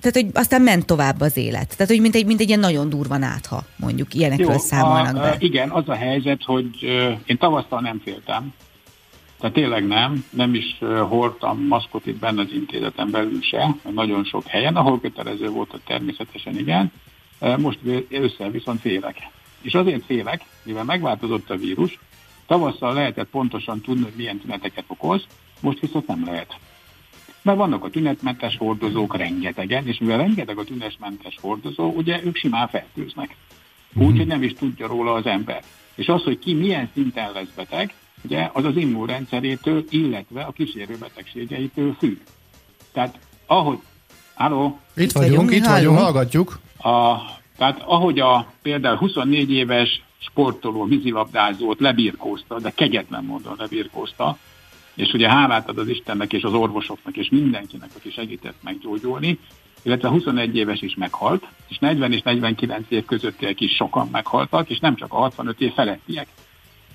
[0.00, 1.68] tehát, hogy aztán ment tovább az élet.
[1.76, 5.20] Tehát, hogy mint egy, mint egy ilyen nagyon durva nátha, mondjuk, ilyenekről Jó, számolnak a,
[5.20, 5.36] be.
[5.38, 6.82] Igen, az a helyzet, hogy
[7.24, 8.54] én tavasztal nem féltem.
[9.38, 14.46] Tehát tényleg nem, nem is hordtam maszkot itt benne az intézeten belül se, nagyon sok
[14.46, 16.92] helyen, ahol kötelező volt, természetesen igen.
[17.58, 17.78] Most
[18.10, 19.16] össze viszont félek.
[19.60, 21.98] És azért félek, mivel megváltozott a vírus,
[22.46, 25.26] tavasszal lehetett pontosan tudni, hogy milyen tüneteket okoz,
[25.60, 26.56] most viszont nem lehet.
[27.42, 32.68] Mert vannak a tünetmentes hordozók rengetegen, és mivel rengeteg a tünetmentes hordozó, ugye ők simán
[32.68, 33.36] fertőznek.
[33.94, 34.16] Úgy, mm.
[34.16, 35.62] hogy nem is tudja róla az ember.
[35.94, 40.96] És az, hogy ki milyen szinten lesz beteg, ugye, az az immunrendszerétől, illetve a kísérő
[40.98, 42.16] betegségeitől függ.
[42.92, 43.78] Tehát ahogy...
[44.34, 44.78] Halló?
[44.96, 46.58] Itt, itt vagyunk, itt vagyunk, hallgatjuk.
[46.78, 47.16] A,
[47.56, 54.38] tehát ahogy a például 24 éves sportoló, vízilabdázót lebirkózta, de kegyetlen módon lebirkózta,
[54.94, 59.38] és ugye hálát ad az Istennek és az orvosoknak és mindenkinek, aki segített meggyógyulni,
[59.82, 64.78] illetve 21 éves is meghalt, és 40 és 49 év közöttiek is sokan meghaltak, és
[64.78, 66.26] nem csak a 65 év felettiek.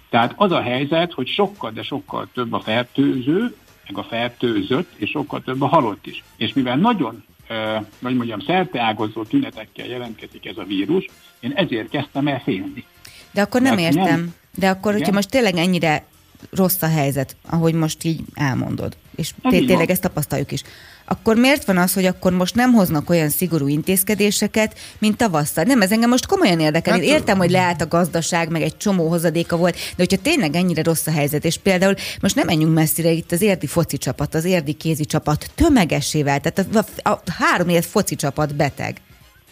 [0.09, 3.55] Tehát az a helyzet, hogy sokkal, de sokkal több a fertőző,
[3.87, 6.23] meg a fertőzött, és sokkal több a halott is.
[6.37, 11.05] És mivel nagyon, eh, hogy mondjam, szerteágazó tünetekkel jelentkezik ez a vírus,
[11.39, 12.85] én ezért kezdtem el félni.
[13.31, 14.19] De akkor nem Mert értem.
[14.19, 14.33] Nem.
[14.55, 15.13] De akkor, hogyha Igen?
[15.13, 16.05] most tényleg ennyire
[16.51, 20.63] rossz a helyzet, ahogy most így elmondod, és tényleg ezt tapasztaljuk is,
[21.09, 25.63] akkor miért van az, hogy akkor most nem hoznak olyan szigorú intézkedéseket, mint tavasszal?
[25.63, 26.93] Nem, ez engem most komolyan érdekel.
[26.93, 30.55] Hát, Én értem, hogy leállt a gazdaság, meg egy csomó hozadéka volt, de hogyha tényleg
[30.55, 34.35] ennyire rossz a helyzet, és például most nem menjünk messzire, itt az érdi foci csapat,
[34.35, 39.01] az érdi kézi csapat tömegesével, tehát a, a, a három év foci csapat beteg.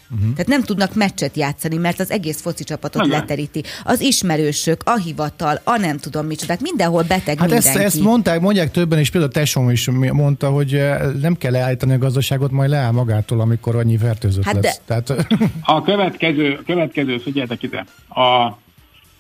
[0.10, 0.32] Uh-huh.
[0.32, 3.14] Tehát nem tudnak meccset játszani, mert az egész foci csapatot Maga.
[3.14, 3.64] leteríti.
[3.84, 7.68] Az ismerősök, a hivatal, a nem tudom micsodák, mindenhol beteg hát mindenki.
[7.68, 11.94] Ezt, ezt mondták, mondják többen, és például Tesom is mondta, hogy eh, nem kell leállítani
[11.94, 14.82] a gazdaságot, majd leáll magától, amikor annyi fertőzött hát lesz.
[14.86, 15.02] De...
[15.02, 15.28] Tehát...
[15.62, 18.58] A következő, a következő, figyeljetek ide, a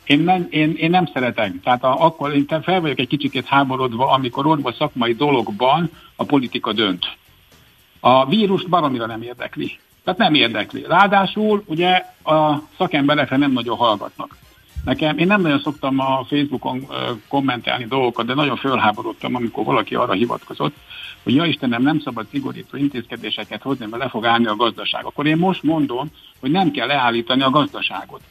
[0.05, 1.53] én nem, én, én nem szeretek.
[1.63, 6.73] Tehát a, akkor én fel vagyok egy kicsikét háborodva, amikor orvos szakmai dologban a politika
[6.73, 7.05] dönt.
[7.99, 9.79] A vírust baromira nem érdekli.
[10.05, 10.85] Tehát nem érdekli.
[10.87, 14.37] Ráadásul ugye a szakemberekre nem nagyon hallgatnak.
[14.85, 16.87] Nekem, én nem nagyon szoktam a Facebookon
[17.27, 20.75] kommentelni dolgokat, de nagyon fölháborodtam, amikor valaki arra hivatkozott,
[21.23, 25.05] hogy ja Istenem, nem szabad szigorító intézkedéseket hozni, mert le fog állni a gazdaság.
[25.05, 28.21] Akkor én most mondom, hogy nem kell leállítani a gazdaságot.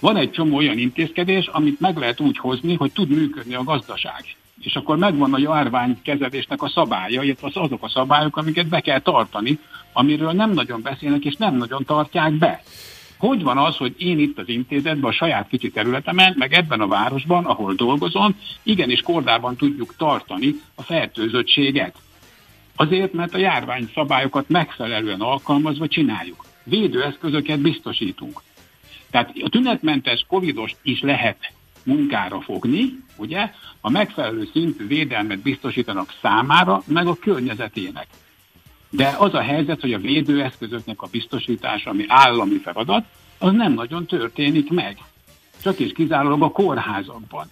[0.00, 4.24] Van egy csomó olyan intézkedés, amit meg lehet úgy hozni, hogy tud működni a gazdaság.
[4.60, 9.58] És akkor megvan a járványkezelésnek a szabálya, illetve azok a szabályok, amiket be kell tartani,
[9.92, 12.62] amiről nem nagyon beszélnek és nem nagyon tartják be.
[13.18, 16.86] Hogy van az, hogy én itt az intézetben, a saját kicsi területemen, meg ebben a
[16.86, 21.96] városban, ahol dolgozom, igenis kordában tudjuk tartani a fertőzöttséget?
[22.76, 26.44] Azért, mert a járvány szabályokat megfelelően alkalmazva csináljuk.
[26.64, 28.42] Védőeszközöket biztosítunk.
[29.10, 31.52] Tehát a tünetmentes covidos is lehet
[31.86, 38.06] munkára fogni, ugye, a megfelelő szintű védelmet biztosítanak számára, meg a környezetének.
[38.90, 43.04] De az a helyzet, hogy a védőeszközöknek a biztosítása, ami állami feladat,
[43.38, 44.98] az nem nagyon történik meg.
[45.62, 47.46] Csak és kizárólag a kórházakban.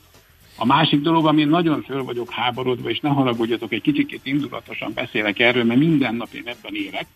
[0.57, 5.39] A másik dolog, ami nagyon föl vagyok háborodva, és ne haragudjatok, egy kicsikét indulatosan beszélek
[5.39, 7.07] erről, mert minden nap én ebben élek,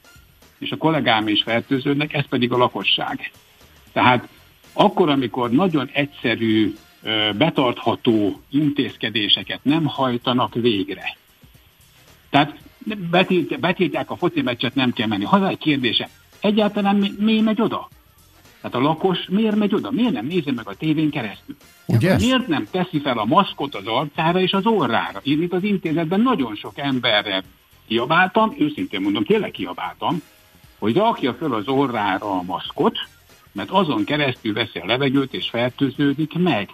[0.59, 3.31] és a kollégám is fertőződnek, ez pedig a lakosság.
[3.93, 4.29] Tehát
[4.73, 6.75] akkor, amikor nagyon egyszerű,
[7.37, 11.17] betartható intézkedéseket nem hajtanak végre.
[12.31, 12.55] Tehát
[13.61, 15.25] betiltják a foci meccset, nem kell menni.
[15.25, 16.09] Haza egy kérdése,
[16.41, 17.89] egyáltalán mi, mi megy oda?
[18.61, 19.91] Tehát a lakos miért megy oda?
[19.91, 21.57] Miért nem nézi meg a tévén keresztül?
[21.87, 22.17] Ugye?
[22.17, 25.21] Miért nem teszi fel a maszkot az arcára és az orrára?
[25.23, 27.43] Én itt az intézetben nagyon sok emberre
[27.87, 30.23] kiabáltam, őszintén mondom, tényleg kiabáltam,
[30.79, 32.99] hogy rakja fel az orrára a maszkot,
[33.53, 36.71] mert azon keresztül veszi a levegőt és fertőződik meg.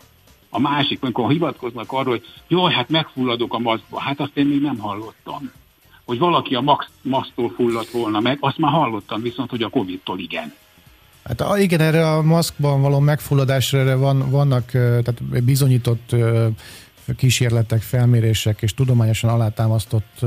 [0.54, 4.60] A másik, amikor hivatkoznak arról, hogy jaj, hát megfulladok a maszkba, hát azt én még
[4.60, 5.50] nem hallottam
[6.04, 10.18] hogy valaki a max, masztól fulladt volna meg, azt már hallottam viszont, hogy a Covid-tól
[10.18, 10.52] igen.
[11.24, 16.14] Hát igen, erre a maszkban való megfulladásra erre van, vannak tehát bizonyított
[17.16, 20.20] kísérletek, felmérések és tudományosan alátámasztott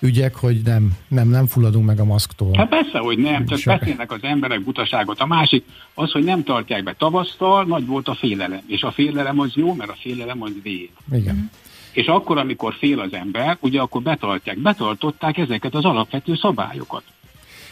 [0.00, 2.50] ügyek, hogy nem, nem, nem fulladunk meg a maszktól.
[2.56, 3.78] Hát persze, hogy nem, csak Sok.
[3.78, 5.20] beszélnek az emberek butaságot.
[5.20, 8.62] A másik az, hogy nem tartják be tavasztal, nagy volt a félelem.
[8.66, 10.90] És a félelem az jó, mert a félelem az véd.
[11.12, 11.50] Igen.
[11.92, 17.02] És akkor, amikor fél az ember, ugye akkor betartják, betartották ezeket az alapvető szabályokat.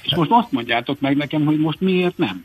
[0.02, 2.44] És most azt mondjátok meg nekem, hogy most miért nem?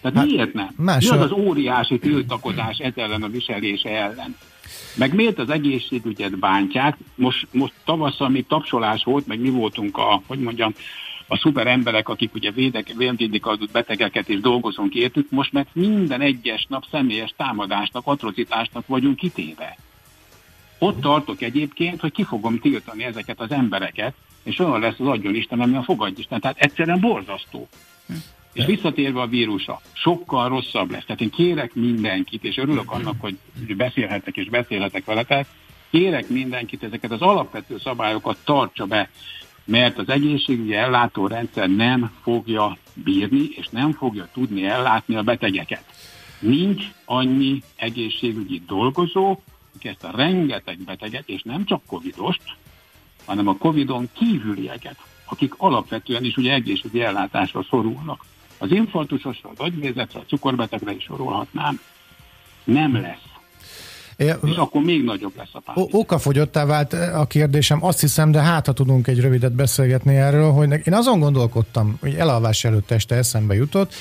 [0.00, 0.70] Tehát hát, miért nem?
[0.76, 4.36] Más mi az az óriási tiltakozás ez ellen a viselése ellen?
[4.94, 6.96] Meg miért az egészségügyet bántják?
[7.14, 10.74] Most, most tavasszal még tapsolás volt, meg mi voltunk a, hogy mondjam,
[11.28, 16.20] a szuper emberek, akik ugye védek, védik az betegeket és dolgozunk értük, most meg minden
[16.20, 19.76] egyes nap személyes támadásnak, atrocitásnak vagyunk kitéve.
[20.78, 25.34] Ott tartok egyébként, hogy ki fogom tiltani ezeket az embereket, és olyan lesz az adjon
[25.34, 26.40] Isten, ami a fogadj Isten.
[26.40, 27.68] Tehát egyszerűen borzasztó.
[28.56, 31.04] És visszatérve a vírusa, sokkal rosszabb lesz.
[31.04, 33.36] Tehát én kérek mindenkit, és örülök annak, hogy
[33.76, 35.46] beszélhetek és beszélhetek veletek,
[35.90, 39.10] kérek mindenkit ezeket az alapvető szabályokat tartsa be,
[39.64, 45.84] mert az egészségügyi ellátórendszer nem fogja bírni, és nem fogja tudni ellátni a betegeket.
[46.38, 49.38] Nincs annyi egészségügyi dolgozó,
[49.80, 52.42] ezt a rengeteg beteget, és nem csak covidost,
[53.24, 58.24] hanem a covidon kívülieket, akik alapvetően is ugye egészségügyi ellátásra szorulnak.
[58.58, 61.80] Az infarktusosra, az agyvézetre, a cukorbetegre is sorolhatnám.
[62.64, 63.24] Nem lesz.
[64.16, 65.94] É, és akkor még nagyobb lesz a pánik.
[65.94, 70.70] Okafogyottá vált a kérdésem, azt hiszem, de hát ha tudunk egy rövidet beszélgetni erről, hogy
[70.84, 73.94] én azon gondolkodtam, hogy elalvás előtt este eszembe jutott,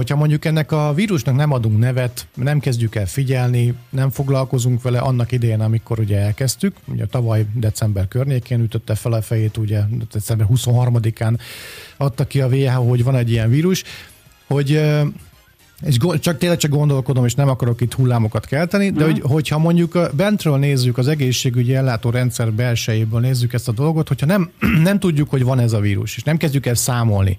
[0.00, 4.98] hogyha mondjuk ennek a vírusnak nem adunk nevet, nem kezdjük el figyelni, nem foglalkozunk vele
[4.98, 9.80] annak idején, amikor ugye elkezdtük, ugye tavaly december környékén ütötte fel a fejét, ugye
[10.12, 11.38] december 23-án
[11.96, 13.84] adta ki a WHO, hogy van egy ilyen vírus,
[14.46, 14.80] hogy
[15.82, 19.98] és csak tényleg csak gondolkodom, és nem akarok itt hullámokat kelteni, de hogy, hogyha mondjuk
[20.16, 24.50] bentről nézzük az egészségügyi ellátórendszer belsejéből nézzük ezt a dolgot, hogyha nem,
[24.88, 27.38] nem tudjuk, hogy van ez a vírus, és nem kezdjük el számolni,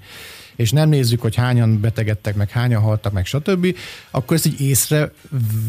[0.61, 3.75] és nem nézzük, hogy hányan betegedtek, meg hányan haltak, meg stb.,
[4.11, 5.11] akkor ezt így észre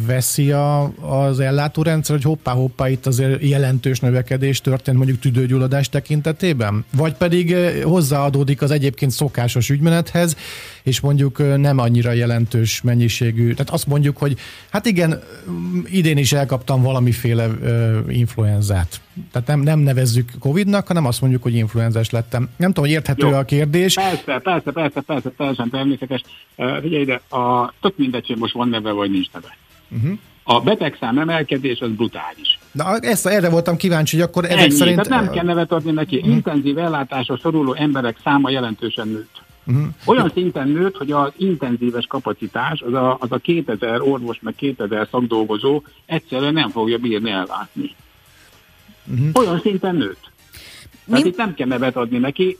[0.07, 6.85] veszi a, az ellátórendszer, hogy hoppá-hoppá itt azért jelentős növekedés történt mondjuk tüdőgyulladás tekintetében?
[6.97, 10.37] Vagy pedig eh, hozzáadódik az egyébként szokásos ügymenethez,
[10.83, 13.51] és mondjuk nem annyira jelentős mennyiségű.
[13.53, 14.37] Tehát azt mondjuk, hogy
[14.71, 15.23] hát igen,
[15.85, 19.01] idén is elkaptam valamiféle uh, influenzát.
[19.33, 22.49] Tehát nem, nem nevezzük Covid-nak, hanem azt mondjuk, hogy influenzás lettem.
[22.57, 23.37] Nem tudom, hogy érthető Jó.
[23.37, 23.95] a kérdés.
[23.95, 26.23] Persze, persze, persze, persze, teljesen természetes.
[26.57, 29.57] Uh, figyelj ide, a, tök mindegy, hogy most van neve vagy nincs neve.
[29.89, 30.19] Uh-huh.
[30.45, 32.59] A betegszám emelkedés az brutális.
[32.73, 35.01] Na, ezt, erre voltam kíváncsi, hogy akkor ezek Ennyi, szerint...
[35.01, 36.17] Tehát nem kell nevet adni neki.
[36.17, 36.33] Uh-huh.
[36.33, 39.42] Intenzív ellátásra szoruló emberek száma jelentősen nőtt.
[39.67, 39.87] Uh-huh.
[40.05, 45.09] Olyan szinten nőtt, hogy az intenzíves kapacitás, az a, az a 2000 orvos, meg 2000
[45.11, 47.95] szakdolgozó egyszerűen nem fogja bírni ellátni.
[49.13, 49.29] Uh-huh.
[49.33, 50.31] Olyan szinten nőtt.
[51.07, 51.29] Tehát Mi?
[51.29, 52.59] itt nem kell nevet adni neki,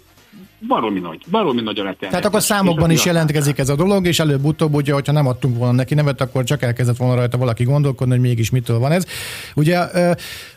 [0.69, 2.11] baromi nagy, baromi nagy a letelnek.
[2.11, 5.73] Tehát akkor számokban is jelentkezik ez a dolog, és előbb-utóbb, ugye, hogyha nem adtunk volna
[5.73, 9.07] neki nevet, akkor csak elkezdett volna rajta valaki gondolkodni, hogy mégis mitől van ez.
[9.55, 9.79] Ugye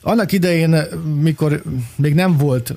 [0.01, 0.75] annak idején,
[1.21, 1.61] mikor
[1.95, 2.73] még nem volt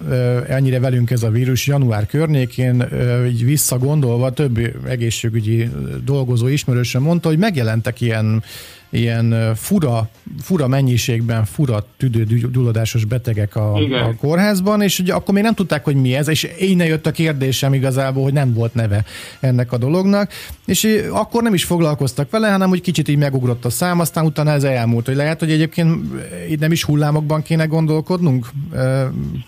[0.48, 2.84] ennyire velünk ez a vírus, január környékén,
[3.26, 5.70] így visszagondolva, több egészségügyi
[6.04, 8.42] dolgozó ismerősen mondta, hogy megjelentek ilyen
[8.90, 10.08] ilyen fura,
[10.42, 15.96] fura mennyiségben fura tüdőgyulladásos betegek a, a kórházban, és ugye akkor még nem tudták, hogy
[15.96, 19.04] mi ez, és innen jött a kérdésem igazából, hogy nem volt neve
[19.40, 20.30] ennek a dolognak,
[20.66, 24.50] és akkor nem is foglalkoztak vele, hanem hogy kicsit így megugrott a szám, aztán utána
[24.50, 26.04] ez elmúlt, hogy lehet, hogy egyébként
[26.48, 28.46] itt nem is hullámokban kéne gondolkodnunk,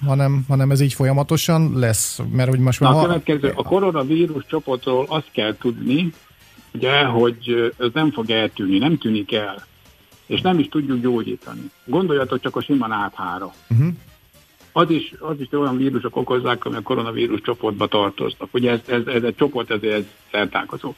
[0.07, 2.93] hanem, hanem ez így folyamatosan lesz, mert hogy most már...
[2.93, 6.13] Na, a következő, a koronavírus csoportról azt kell tudni,
[6.75, 9.67] ugye, hogy ez nem fog eltűnni, nem tűnik el,
[10.27, 11.71] és nem is tudjuk gyógyítani.
[11.85, 13.53] Gondoljatok csak a sima náthára.
[13.71, 13.89] Uh-huh.
[14.73, 18.49] Az is, az is olyan vírusok okozzák, ami a koronavírus csoportba tartoznak.
[18.55, 20.95] Ugye ez, ez, ez egy csoport, ez, ez szertálkozó.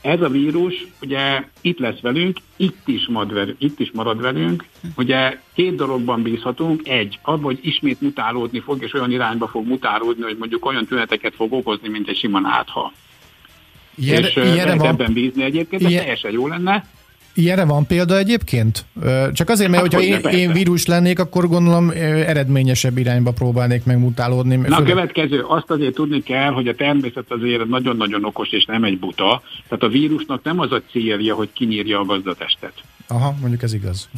[0.00, 4.64] Ez a vírus ugye itt lesz velünk, itt is, marad velünk, itt is marad velünk.
[4.96, 6.88] Ugye két dologban bízhatunk.
[6.88, 11.34] Egy, abban, hogy ismét mutálódni fog, és olyan irányba fog mutálódni, hogy mondjuk olyan tüneteket
[11.34, 12.92] fog okozni, mint egy sima nátha.
[13.94, 16.84] Ilyen, és ilyenre van, ebben bízni egyébként, ilyen, teljesen jó lenne.
[17.34, 18.84] Ilyenre van példa egyébként?
[19.32, 21.90] Csak azért, mert hát, hogyha én, én vírus lennék, akkor gondolom
[22.26, 24.56] eredményesebb irányba próbálnék megmutálódni.
[24.56, 28.84] Na a következő, azt azért tudni kell, hogy a természet azért nagyon-nagyon okos és nem
[28.84, 29.42] egy buta.
[29.68, 32.72] Tehát a vírusnak nem az a célja, hogy kinyírja a gazdatestet.
[33.08, 34.08] Aha, mondjuk ez igaz.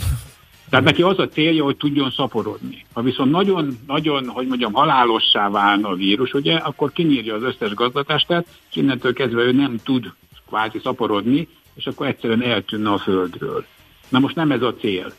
[0.73, 2.85] Tehát neki az a célja, hogy tudjon szaporodni.
[2.93, 8.47] Ha viszont nagyon-nagyon, hogy mondjam, halálossá válna a vírus, ugye, akkor kinyírja az összes gazdatestet,
[8.71, 10.13] és innentől kezdve ő nem tud
[10.49, 13.65] kvázi szaporodni, és akkor egyszerűen eltűnne a földről.
[14.09, 15.13] Na most nem ez a cél.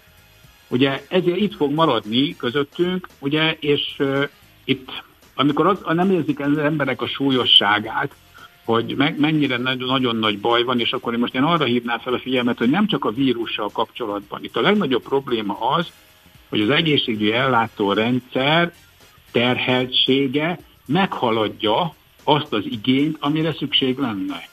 [0.68, 4.24] Ugye ezért itt fog maradni közöttünk, ugye, és uh,
[4.63, 5.04] itt,
[5.36, 8.16] amikor az, nem érzik az emberek a súlyosságát,
[8.65, 11.99] hogy meg, mennyire nagyon, nagyon nagy baj van, és akkor én most én arra hívnám
[11.99, 14.43] fel a figyelmet, hogy nem csak a vírussal kapcsolatban.
[14.43, 15.88] Itt a legnagyobb probléma az,
[16.49, 17.34] hogy az egészségügyi
[17.93, 18.73] rendszer
[19.32, 24.47] terheltsége meghaladja azt az igényt, amire szükség lenne.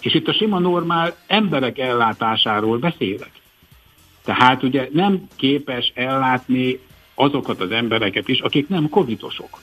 [0.00, 3.30] És itt a sima normál emberek ellátásáról beszélek.
[4.24, 6.78] Tehát ugye nem képes ellátni
[7.14, 9.60] azokat az embereket is, akik nem covidosok.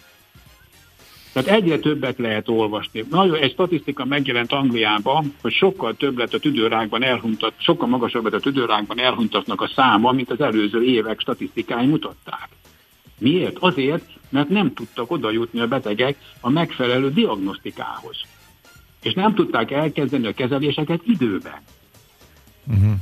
[1.36, 3.06] Tehát egyre többet lehet olvasni.
[3.10, 8.34] Nagyon egy statisztika megjelent Angliában, hogy sokkal több lett a tüdőrákban elhuntat, sokkal magasabb lett
[8.34, 12.50] a tüdőrákban elhuntatnak a száma, mint az előző évek statisztikái mutatták.
[13.18, 13.58] Miért?
[13.60, 18.22] Azért, mert nem tudtak oda jutni a betegek a megfelelő diagnosztikához.
[19.02, 21.60] És nem tudták elkezdeni a kezeléseket időben.
[22.68, 22.94] Uh-huh.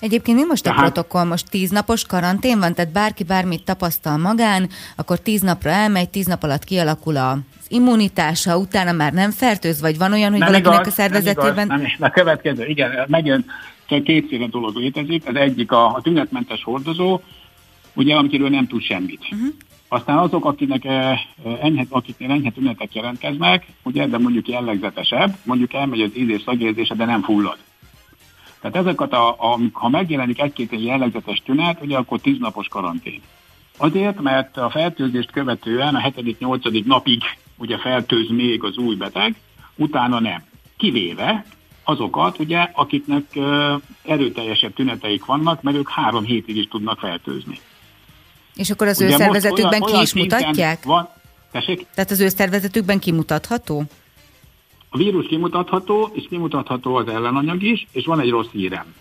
[0.00, 0.92] Egyébként mi most a tehát...
[0.92, 1.24] protokoll?
[1.24, 6.26] Most tíz napos karantén van, tehát bárki bármit tapasztal magán, akkor tíz napra elmegy, tíz
[6.26, 7.38] nap alatt kialakul a
[7.72, 11.66] immunitása, utána már nem fertőz, vagy van olyan, hogy nem valakinek igaz, a szervezetében...
[11.66, 13.44] Nem, igaz, nem, a következő, igen, megint
[13.86, 15.28] kétféle dolog létezik.
[15.28, 17.20] Az egyik a, a tünetmentes hordozó,
[17.94, 19.20] ugye, amiről nem tud semmit.
[19.32, 19.48] Uh-huh.
[19.88, 21.20] Aztán azok, akinek eh,
[21.60, 27.04] enyhe, akiknél enyhe tünetek jelentkeznek, ugye, de mondjuk jellegzetesebb, mondjuk elmegy az ízés szagérzése, de
[27.04, 27.56] nem fullad.
[28.60, 33.20] Tehát ezeket, a, a, ha megjelenik egy-két egy jellegzetes tünet, ugye akkor tíznapos karantén.
[33.76, 36.84] Azért, mert a fertőzést követően a 7.-8.
[36.84, 37.22] napig
[37.62, 39.34] ugye fertőz még az új beteg,
[39.76, 40.42] utána nem.
[40.76, 41.44] kivéve
[41.84, 43.38] azokat, ugye, akiknek
[44.02, 47.58] erőteljesebb tüneteik vannak, mert ők három hétig is tudnak fertőzni.
[48.54, 50.84] És akkor az ugye ő szervezetükben ki is mutatják?
[50.84, 51.08] Van,
[51.52, 51.86] tessék?
[51.94, 53.84] Tehát az ő szervezetükben kimutatható?
[54.88, 58.94] A vírus kimutatható, és kimutatható az ellenanyag is, és van egy rossz hírem.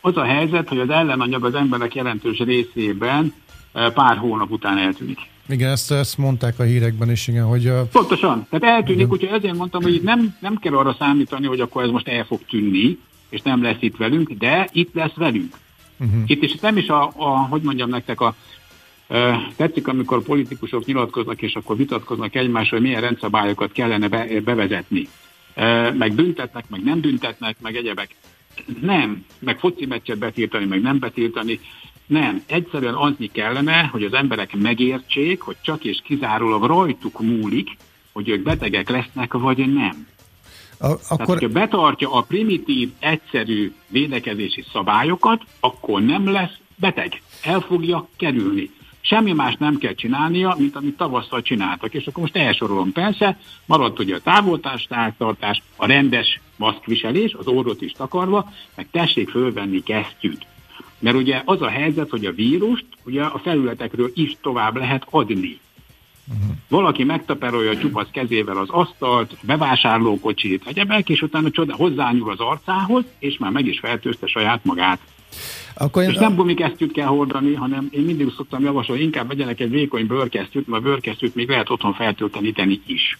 [0.00, 3.34] Az a helyzet, hogy az ellenanyag az emberek jelentős részében
[3.72, 5.18] pár hónap után eltűnik.
[5.48, 7.66] Igen, ezt, ezt mondták a hírekben is, igen, hogy...
[7.66, 7.84] A...
[7.84, 8.46] Pontosan.
[8.50, 12.08] Tehát eltűnik, úgyhogy ezért mondtam, hogy nem, nem kell arra számítani, hogy akkor ez most
[12.08, 12.98] el fog tűnni,
[13.28, 15.54] és nem lesz itt velünk, de itt lesz velünk.
[15.98, 16.22] Uh-huh.
[16.26, 18.34] Itt is nem is a, a, hogy mondjam nektek, a,
[19.08, 25.08] e, tetszik, amikor politikusok nyilatkoznak, és akkor vitatkoznak egymással, hogy milyen rendszabályokat kellene be, bevezetni.
[25.92, 28.14] Meg büntetnek, meg nem büntetnek, meg egyebek.
[28.80, 31.60] Nem, meg foci meccset betiltani, meg nem betiltani.
[32.06, 37.76] Nem, egyszerűen annyi kellene, hogy az emberek megértsék, hogy csak és kizárólag rajtuk múlik,
[38.12, 40.06] hogy ők betegek lesznek, vagy nem.
[40.78, 41.00] A, akkor...
[41.08, 47.22] Tehát, hogyha betartja a primitív, egyszerű védekezési szabályokat, akkor nem lesz beteg.
[47.42, 48.70] El fogja kerülni.
[49.00, 51.94] Semmi más nem kell csinálnia, mint amit tavasszal csináltak.
[51.94, 52.92] És akkor most elsorolom.
[52.92, 59.30] Persze, maradt ugye a távoltás, tártartás, a rendes maszkviselés, az orrot is takarva, meg tessék
[59.30, 60.46] fölvenni kesztyűt.
[61.02, 65.60] Mert ugye az a helyzet, hogy a vírust ugye a felületekről is tovább lehet adni.
[66.28, 66.56] Uh-huh.
[66.68, 73.04] Valaki megtaperolja a csupasz kezével az asztalt, bevásárlókocsit, egyebek, és utána csoda, hozzányúl az arcához,
[73.18, 74.98] és már meg is fertőzte saját magát.
[75.74, 76.08] Akkor én...
[76.08, 80.66] És nem gumikesztyűt kell hordani, hanem én mindig szoktam javasolni, inkább vegyenek egy vékony bőrkesztyűt,
[80.66, 83.18] mert a bőrkesztyűt még lehet otthon feltölteníteni is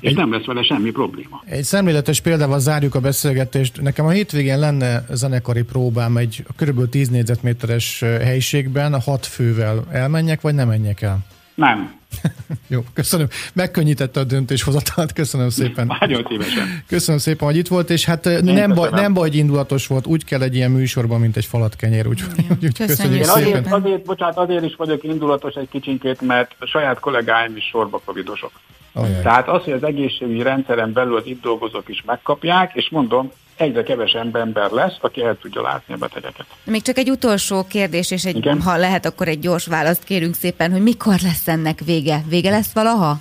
[0.00, 1.42] és egy, nem lesz vele semmi probléma.
[1.44, 3.80] Egy szemléletes példával zárjuk a beszélgetést.
[3.80, 6.88] Nekem a hétvégén lenne zenekari próbám egy kb.
[6.88, 11.18] 10 négyzetméteres helyiségben, hat fővel elmenjek, vagy nem menjek el?
[11.58, 11.92] Nem.
[12.74, 13.26] Jó, köszönöm.
[13.52, 15.86] Megkönnyítette a döntéshozatalt, köszönöm szépen.
[16.00, 16.82] Nagyon szívesen.
[16.86, 20.24] Köszönöm szépen, hogy itt volt, és hát nem baj, nem baj, hogy indulatos volt, úgy
[20.24, 22.22] kell egy ilyen műsorban, mint egy falat kenyér, úgy,
[22.86, 23.72] köszönjük Én azért, szépen.
[23.72, 28.52] Azért, bocsánat, azért is vagyok indulatos egy kicsinkét, mert a saját kollégáim is sorba covidosok.
[28.92, 29.22] Ajaj.
[29.22, 33.82] Tehát az, hogy az egészségügyi rendszeren belül az itt dolgozók is megkapják, és mondom, egyre
[33.82, 36.46] kevesebb ember lesz, aki el tudja látni a betegeket.
[36.64, 38.60] Még csak egy utolsó kérdés, és egy, Igen?
[38.60, 42.22] ha lehet, akkor egy gyors választ kérünk szépen, hogy mikor lesz ennek vége?
[42.28, 43.16] Vége lesz valaha?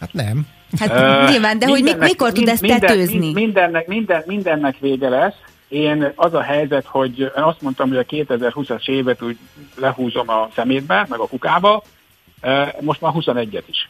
[0.00, 0.46] Hát nem.
[0.78, 3.32] Hát uh, nyilván, de hogy mikor tud ezt minden, tetőzni?
[3.32, 5.34] Mindennek, minden, mindennek vége lesz.
[5.68, 9.38] Én az a helyzet, hogy én azt mondtam, hogy a 2020-as évet úgy
[9.74, 11.82] lehúzom a szemétbe, meg a kukába,
[12.80, 13.88] most már 21-et is.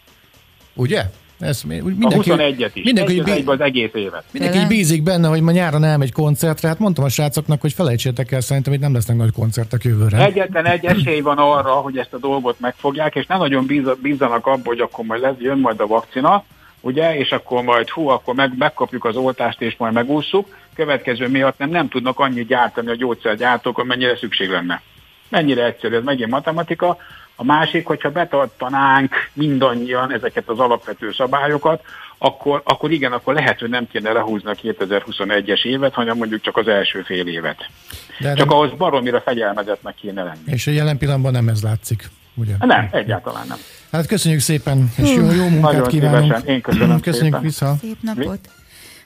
[0.74, 1.04] Ugye?
[1.38, 2.84] Ez, mindenki, a 21-et is.
[2.84, 4.24] Mindenki, egy az egész évet.
[4.30, 6.68] Mindenki így bízik benne, hogy ma nyáron elmegy koncertre.
[6.68, 10.24] Hát mondtam a srácoknak, hogy felejtsétek el, szerintem itt nem lesznek nagy koncertek jövőre.
[10.24, 13.66] Egyetlen egy esély van arra, hogy ezt a dolgot megfogják, és nem nagyon
[14.02, 16.44] bízanak abban, hogy akkor majd lesz, jön majd a vakcina,
[16.80, 20.56] ugye, és akkor majd hú, akkor meg, megkapjuk az oltást, és majd megúszuk.
[20.74, 24.82] Következő miatt nem, nem tudnak annyit gyártani a gyógyszergyártók, amennyire szükség lenne.
[25.28, 26.96] Mennyire egyszerű, ez megint matematika.
[27.36, 31.82] A másik, hogyha betartanánk mindannyian ezeket az alapvető szabályokat,
[32.18, 36.56] akkor, akkor igen, akkor lehet, hogy nem kéne lehúzni a 2021-es évet, hanem mondjuk csak
[36.56, 37.70] az első fél évet.
[38.18, 38.56] De csak nem...
[38.56, 40.42] ahhoz baromira fegyelmezetnek kéne lenni.
[40.44, 42.54] És a jelen pillanatban nem ez látszik, ugye?
[42.58, 43.58] Nem, egyáltalán nem.
[43.92, 46.22] Hát köszönjük szépen, és jó, jó munkát Nagyon kívánunk.
[46.22, 46.48] Szívesen.
[46.48, 47.40] Én köszönöm Köszönjük szépen.
[47.40, 47.74] vissza.
[47.80, 48.38] Szép napot.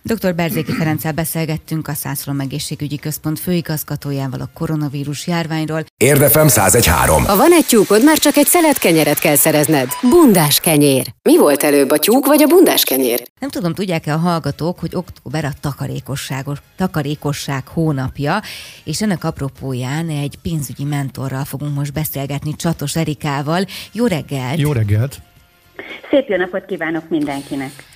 [0.02, 0.34] Dr.
[0.34, 5.84] Berzéki Ferenccel beszélgettünk a Szászlom Egészségügyi Központ főigazgatójával a koronavírus járványról.
[5.96, 7.24] Érdefem 1013.
[7.24, 9.88] Ha van egy tyúkod, már csak egy szelet kenyeret kell szerezned.
[10.10, 11.06] Bundás kenyér.
[11.22, 13.22] Mi volt előbb, a tyúk vagy a bundás kenyér?
[13.38, 18.40] Nem tudom, tudják-e a hallgatók, hogy október a takarékosságos, takarékosság hónapja,
[18.84, 23.64] és ennek apropóján egy pénzügyi mentorral fogunk most beszélgetni Csatos Erikával.
[23.92, 24.58] Jó reggelt!
[24.58, 25.16] Jó reggelt!
[26.10, 27.89] Szép jó napot kívánok mindenkinek!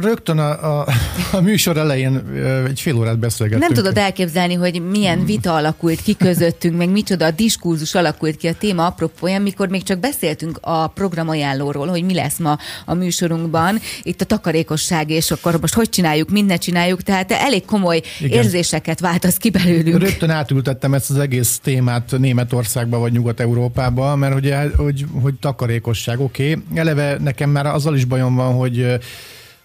[0.00, 0.86] Rögtön a, a,
[1.32, 2.22] a műsor elején
[2.68, 3.66] egy fél órát beszélgettünk.
[3.66, 8.46] Nem tudod elképzelni, hogy milyen vita alakult ki közöttünk, meg micsoda a diskurzus alakult ki
[8.46, 13.80] a téma apropóján, mikor még csak beszéltünk a programajánlóról, hogy mi lesz ma a műsorunkban,
[14.02, 18.42] itt a takarékosság, és akkor most hogy csináljuk, mindent csináljuk, tehát elég komoly Igen.
[18.42, 20.00] érzéseket váltasz ki belőlünk.
[20.00, 26.50] Rögtön átültettem ezt az egész témát Németországba vagy Nyugat-Európába, mert ugye, hogy, hogy takarékosság, oké.
[26.50, 26.62] Okay.
[26.74, 28.98] Eleve nekem már azzal is bajom van, hogy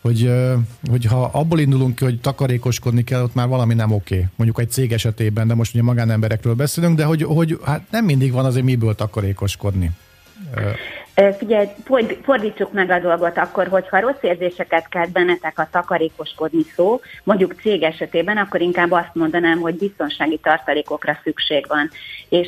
[0.03, 0.31] hogy,
[0.89, 4.15] hogy ha abból indulunk ki, hogy takarékoskodni kell, ott már valami nem oké.
[4.15, 4.27] Okay.
[4.35, 8.31] Mondjuk egy cég esetében, de most ugye magánemberekről beszélünk, de hogy, hogy hát nem mindig
[8.31, 9.91] van azért miből takarékoskodni.
[11.37, 11.67] Figyelj,
[12.23, 17.83] fordítsuk meg a dolgot akkor, hogyha rossz érzéseket kelt bennetek a takarékoskodni szó, mondjuk cég
[17.83, 21.89] esetében, akkor inkább azt mondanám, hogy biztonsági tartalékokra szükség van.
[22.29, 22.47] És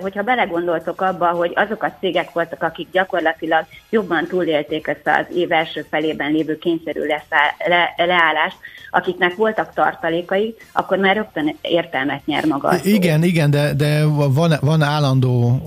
[0.00, 5.52] hogyha belegondoltok abba, hogy azok a cégek voltak, akik gyakorlatilag jobban túlélték ezt az év
[5.52, 7.00] első felében lévő kényszerű
[7.66, 8.56] le, leállást,
[8.90, 12.72] akiknek voltak tartalékai, akkor már rögtön értelmet nyer maga.
[12.82, 15.60] Igen, igen, de, de van, van állandó,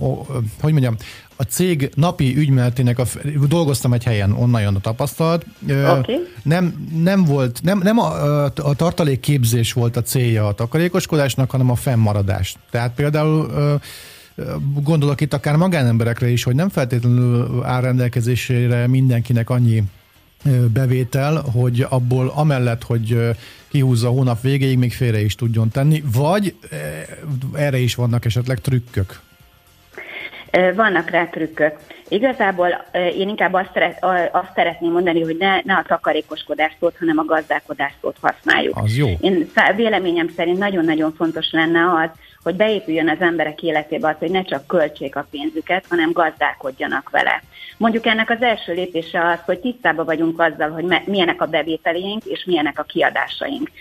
[0.61, 0.95] hogy mondjam,
[1.41, 3.05] a cég napi ügymenetének, a,
[3.47, 5.45] dolgoztam egy helyen, onnan jön a tapasztalat.
[5.63, 6.15] Okay.
[6.43, 11.75] Nem, nem volt, nem, nem a, a tartalékképzés volt a célja a takarékoskodásnak, hanem a
[11.75, 12.55] fennmaradás.
[12.71, 13.51] Tehát például
[14.81, 19.83] gondolok itt akár magánemberekre is, hogy nem feltétlenül áll rendelkezésére mindenkinek annyi
[20.73, 23.35] bevétel, hogy abból amellett, hogy
[23.67, 26.55] kihúzza a hónap végéig, még félre is tudjon tenni, vagy
[27.53, 29.19] erre is vannak esetleg trükkök.
[30.75, 31.77] Vannak rá trükkök.
[32.07, 37.17] Igazából én inkább azt, szeret, azt szeretném mondani, hogy ne, ne a takarékoskodás szót, hanem
[37.17, 38.77] a gazdálkodás szót használjuk.
[38.77, 39.07] Az jó.
[39.19, 42.09] Én véleményem szerint nagyon-nagyon fontos lenne az,
[42.43, 47.43] hogy beépüljön az emberek életébe az, hogy ne csak költsék a pénzüket, hanem gazdálkodjanak vele.
[47.77, 52.43] Mondjuk ennek az első lépése az, hogy tisztában vagyunk azzal, hogy milyenek a bevételeink és
[52.45, 53.71] milyenek a kiadásaink.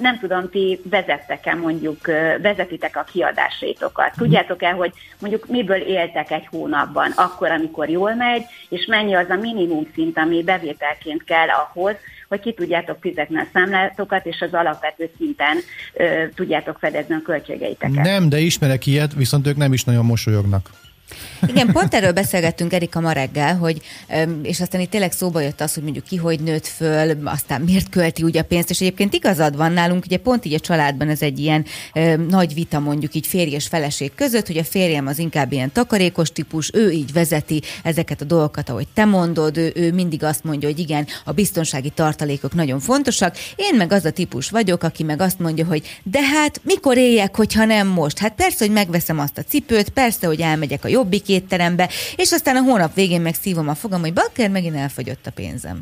[0.00, 2.06] Nem tudom, ti vezettek-e mondjuk,
[2.42, 4.12] vezetitek a kiadásaitokat.
[4.16, 9.36] Tudjátok-e, hogy mondjuk miből éltek egy hónapban, akkor, amikor jól megy, és mennyi az a
[9.36, 11.94] minimum szint, ami bevételként kell ahhoz,
[12.34, 15.56] hogy ki tudjátok fizetni a számlátokat, és az alapvető szinten
[15.94, 18.04] ö, tudjátok fedezni a költségeiteket.
[18.04, 20.70] Nem, de ismerek ilyet, viszont ők nem is nagyon mosolyognak.
[21.46, 23.80] Igen, pont erről beszélgettünk Erika ma reggel, hogy,
[24.42, 27.88] és aztán itt tényleg szóba jött az, hogy mondjuk ki hogy nőtt föl, aztán miért
[27.88, 31.22] költi úgy a pénzt, és egyébként igazad van nálunk, ugye pont így a családban ez
[31.22, 35.18] egy ilyen ö, nagy vita mondjuk így férj és feleség között, hogy a férjem az
[35.18, 39.92] inkább ilyen takarékos típus, ő így vezeti ezeket a dolgokat, ahogy te mondod, ő, ő
[39.92, 44.50] mindig azt mondja, hogy igen, a biztonsági tartalékok nagyon fontosak, én meg az a típus
[44.50, 48.18] vagyok, aki meg azt mondja, hogy de hát mikor éljek, hogyha nem most?
[48.18, 52.56] Hát persze, hogy megveszem azt a cipőt, persze, hogy elmegyek a jobbik étterembe, és aztán
[52.56, 55.78] a hónap végén meg szívom a fogam, hogy bakker, megint elfogyott a pénzem.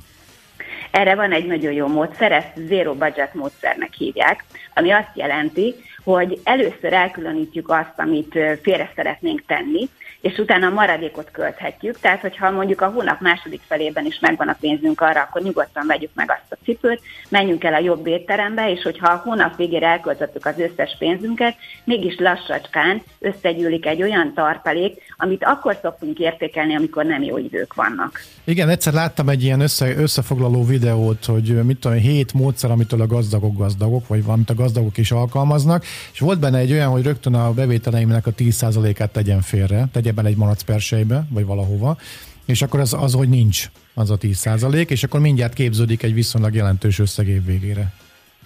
[0.91, 4.45] Erre van egy nagyon jó módszer, ezt zero budget módszernek hívják,
[4.75, 9.89] ami azt jelenti, hogy először elkülönítjük azt, amit félre szeretnénk tenni,
[10.23, 11.99] és utána a maradékot költhetjük.
[12.01, 16.11] Tehát, hogyha mondjuk a hónap második felében is megvan a pénzünk arra, akkor nyugodtan vegyük
[16.15, 20.47] meg azt a cipőt, menjünk el a jobb étterembe, és hogyha a hónap végére elköltöttük
[20.47, 27.23] az összes pénzünket, mégis lassacskán összegyűlik egy olyan tartalék, amit akkor szoktunk értékelni, amikor nem
[27.23, 28.21] jó idők vannak.
[28.45, 33.07] Igen, egyszer láttam egy ilyen össze, összefoglaló videót, hogy mit tudom, hét módszer, amitől a
[33.07, 37.35] gazdagok gazdagok, vagy amit a gazdagok is alkalmaznak, és volt benne egy olyan, hogy rögtön
[37.35, 41.97] a bevételeimnek a 10%-át tegyen félre, tegye bele egy malac persejbe, vagy valahova,
[42.45, 46.15] és akkor az, az, hogy nincs az a 10 százalék, és akkor mindjárt képződik egy
[46.15, 47.93] viszonylag jelentős összeg év végére.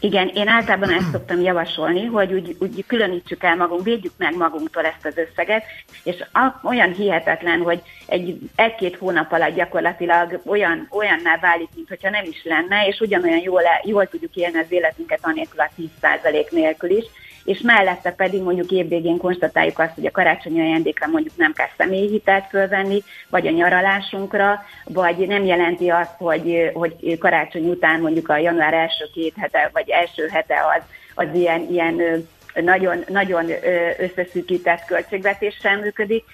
[0.01, 4.85] Igen, én általában ezt szoktam javasolni, hogy úgy, úgy különítsük el magunk, védjük meg magunktól
[4.85, 5.63] ezt az összeget,
[6.03, 6.25] és
[6.63, 12.87] olyan hihetetlen, hogy egy, egy-két hónap alatt gyakorlatilag olyan, olyanná válik, mintha nem is lenne,
[12.87, 15.71] és ugyanolyan jól, jól tudjuk élni az életünket anélkül a
[16.03, 17.05] 10% nélkül is,
[17.47, 22.09] és mellette pedig mondjuk évvégén konstatáljuk azt, hogy a karácsonyi ajándékra mondjuk nem kell személyi
[22.09, 28.37] hitelt fölvenni, vagy a nyaralásunkra, vagy nem jelenti azt, hogy, hogy karácsony után mondjuk a
[28.37, 30.83] január első két hete, vagy első hete az,
[31.27, 33.51] az ilyen, ilyen nagyon, nagyon
[33.99, 36.25] összeszűkített költségvetéssel működik.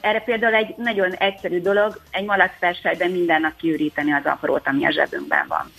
[0.00, 4.90] Erre például egy nagyon egyszerű dolog, egy malacfersejben minden nap kiüríteni az aprót, ami a
[4.90, 5.72] zsebünkben van.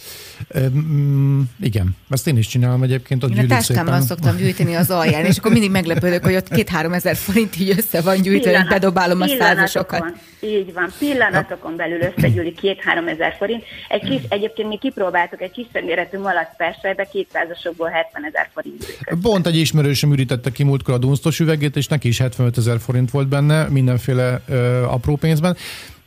[0.70, 3.24] Mm, igen, ezt én is csinálom egyébként.
[3.24, 6.94] Ott én a táskámmal szoktam gyűjteni az alján, és akkor mindig meglepődök, hogy ott két-három
[6.94, 10.14] ezer forint így össze van gyűjtve, hogy bedobálom a százasokat.
[10.42, 13.64] Így van, pillanatokon belül összegyűlik két-három ezer forint.
[13.88, 18.86] Egy kis, egyébként mi kipróbáltuk egy kisebb méretű malac persejbe, kétszázasokból 70 ezer forint.
[19.22, 23.12] Pont egy ismerősöm ürítette ki múltkor a dunsztos üvegét, és neki is 75 ezer forint
[23.12, 25.56] volt benne, mindenféle ö, apró pénzben.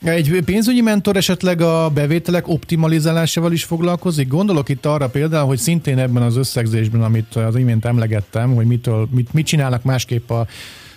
[0.02, 4.28] Egy pénzügyi mentor esetleg a bevételek optimalizálásával is foglalkozik?
[4.28, 9.08] Gondolok itt arra például, hogy szintén ebben az összegzésben, amit az imént emlegettem, hogy mitől,
[9.10, 10.46] mit, mit csinálnak másképp a,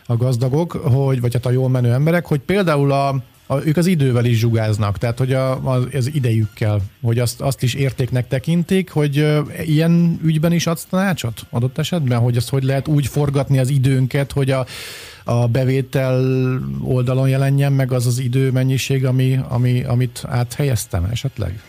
[0.06, 3.08] a gazdagok, hogy, vagy hát a jól menő emberek, hogy például a,
[3.48, 7.64] a, ők az idővel is zsugáznak, tehát hogy a, a, az idejükkel, hogy azt, azt
[7.64, 12.64] is értéknek tekintik, hogy ö, ilyen ügyben is adsz tanácsot adott esetben, hogy azt hogy
[12.64, 14.66] lehet úgy forgatni az időnket, hogy a,
[15.28, 16.24] a bevétel
[16.82, 21.62] oldalon jelenjen meg az az idő mennyiség, ami, ami, amit áthelyeztem esetleg?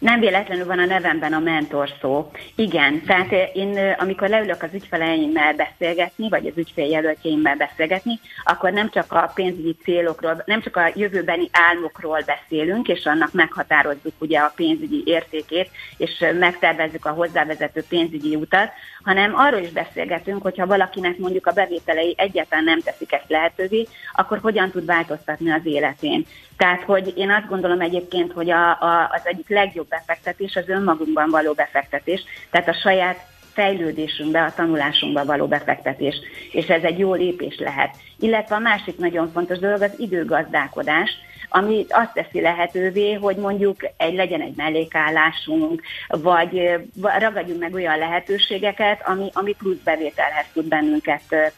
[0.00, 2.30] Nem véletlenül van a nevemben a mentor szó.
[2.54, 9.12] Igen, tehát én amikor leülök az ügyfeleimmel beszélgetni, vagy az ügyféljelöltjeimmel beszélgetni, akkor nem csak
[9.12, 15.02] a pénzügyi célokról, nem csak a jövőbeni álmokról beszélünk, és annak meghatározzuk ugye a pénzügyi
[15.04, 18.70] értékét, és megtervezzük a hozzávezető pénzügyi utat,
[19.02, 24.38] hanem arról is beszélgetünk, hogyha valakinek mondjuk a bevételei egyáltalán nem teszik ezt lehetővé, akkor
[24.38, 26.26] hogyan tud változtatni az életén.
[26.60, 31.30] Tehát, hogy én azt gondolom egyébként, hogy a, a, az egyik legjobb befektetés az önmagunkban
[31.30, 36.14] való befektetés, tehát a saját fejlődésünkbe, a tanulásunkba való befektetés,
[36.52, 37.96] és ez egy jó lépés lehet.
[38.18, 41.10] Illetve a másik nagyon fontos dolog az időgazdálkodás,
[41.48, 46.70] ami azt teszi lehetővé, hogy mondjuk egy legyen egy mellékállásunk, vagy
[47.18, 51.52] ragadjunk meg olyan lehetőségeket, ami, ami plusz bevételhez tud bennünket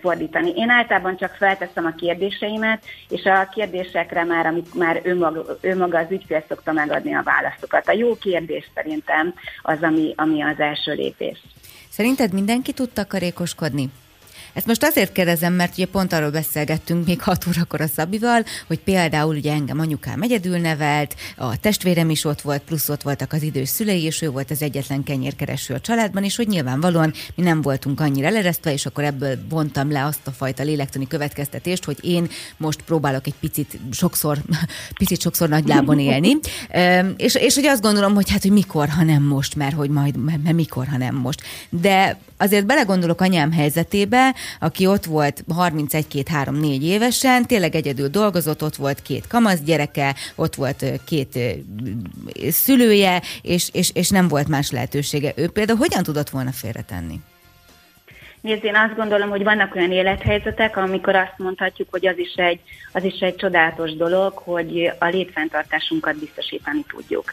[0.00, 0.52] fordítani.
[0.56, 5.16] Én általában csak felteszem a kérdéseimet, és a kérdésekre már, amit már ő
[5.76, 7.88] maga, az ügyfél szokta megadni a válaszokat.
[7.88, 11.42] A jó kérdés szerintem az, ami, ami az első lépés.
[11.88, 13.90] Szerinted mindenki tud takarékoskodni?
[14.52, 18.78] Ezt most azért kérdezem, mert ugye pont arról beszélgettünk még 6 órakor a Szabival, hogy
[18.78, 23.42] például ugye engem anyukám egyedül nevelt, a testvérem is ott volt, plusz ott voltak az
[23.42, 27.62] idős szülei, és ő volt az egyetlen kenyérkereső a családban, és hogy nyilvánvalóan mi nem
[27.62, 32.28] voltunk annyira leresztve, és akkor ebből vontam le azt a fajta lélektani következtetést, hogy én
[32.56, 34.38] most próbálok egy picit sokszor,
[34.98, 36.36] picit sokszor nagy lábon élni.
[37.16, 40.16] és, és hogy azt gondolom, hogy hát, hogy mikor, ha nem most, mert hogy majd,
[40.16, 41.42] mert mikor, ha nem most.
[41.70, 49.02] De azért belegondolok anyám helyzetébe, aki ott volt 31-2-3-4 évesen, tényleg egyedül dolgozott, ott volt
[49.02, 51.38] két kamasz gyereke, ott volt két
[52.50, 55.32] szülője, és, és, és nem volt más lehetősége.
[55.36, 57.20] Ő például hogyan tudott volna félretenni?
[58.42, 62.60] Nézd, én azt gondolom, hogy vannak olyan élethelyzetek, amikor azt mondhatjuk, hogy az is egy,
[62.92, 67.32] az is egy csodálatos dolog, hogy a létfenntartásunkat biztosítani tudjuk.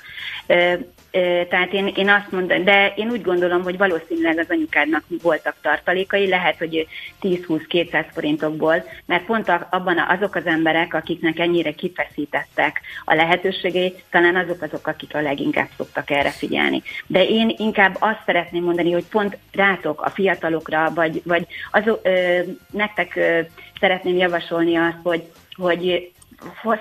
[1.49, 6.28] Tehát én, én azt mondom, de én úgy gondolom, hogy valószínűleg az anyukádnak voltak tartalékai,
[6.28, 6.88] lehet, hogy
[7.22, 14.62] 10-20-200 forintokból, mert pont abban azok az emberek, akiknek ennyire kifeszítettek a lehetőségeit, talán azok
[14.62, 16.82] azok, akik a leginkább szoktak erre figyelni.
[17.07, 22.39] De én inkább azt szeretném mondani, hogy pont rátok, a fiatalokra, vagy, vagy azok, ö,
[22.72, 23.39] nektek ö,
[23.80, 26.12] szeretném javasolni azt, hogy, hogy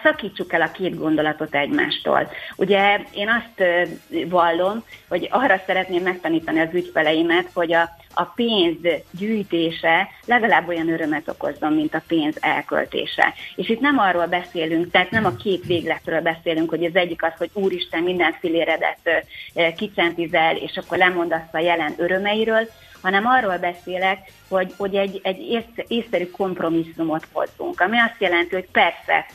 [0.02, 2.30] szakítsuk el a két gondolatot egymástól.
[2.56, 3.68] Ugye én azt
[4.28, 8.76] vallom, hogy arra szeretném megtanítani az ügyfeleimet, hogy a, a pénz
[9.10, 13.34] gyűjtése legalább olyan örömet okozzon, mint a pénz elköltése.
[13.54, 17.32] És itt nem arról beszélünk, tehát nem a két végletről beszélünk, hogy az egyik az,
[17.38, 19.26] hogy úristen minden filéredet
[19.76, 22.68] kicentizel, és akkor lemondasz a jelen örömeiről,
[23.02, 29.26] hanem arról beszélek, hogy, hogy egy, egy észszerű kompromisszumot hozzunk, ami azt jelenti, hogy persze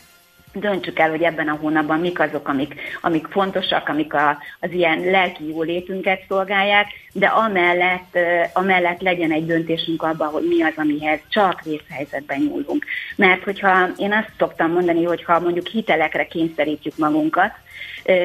[0.54, 4.99] döntsük el, hogy ebben a hónapban mik azok, amik, amik fontosak, amik a, az ilyen
[4.99, 8.18] lelki jólétünket szolgálják, de amellett,
[8.54, 12.86] amellett legyen egy döntésünk abban, hogy mi az, amihez csak vészhelyzetben nyúlunk.
[13.16, 17.51] Mert hogyha én azt szoktam mondani, hogy ha mondjuk hitelekre kényszerítjük magunkat,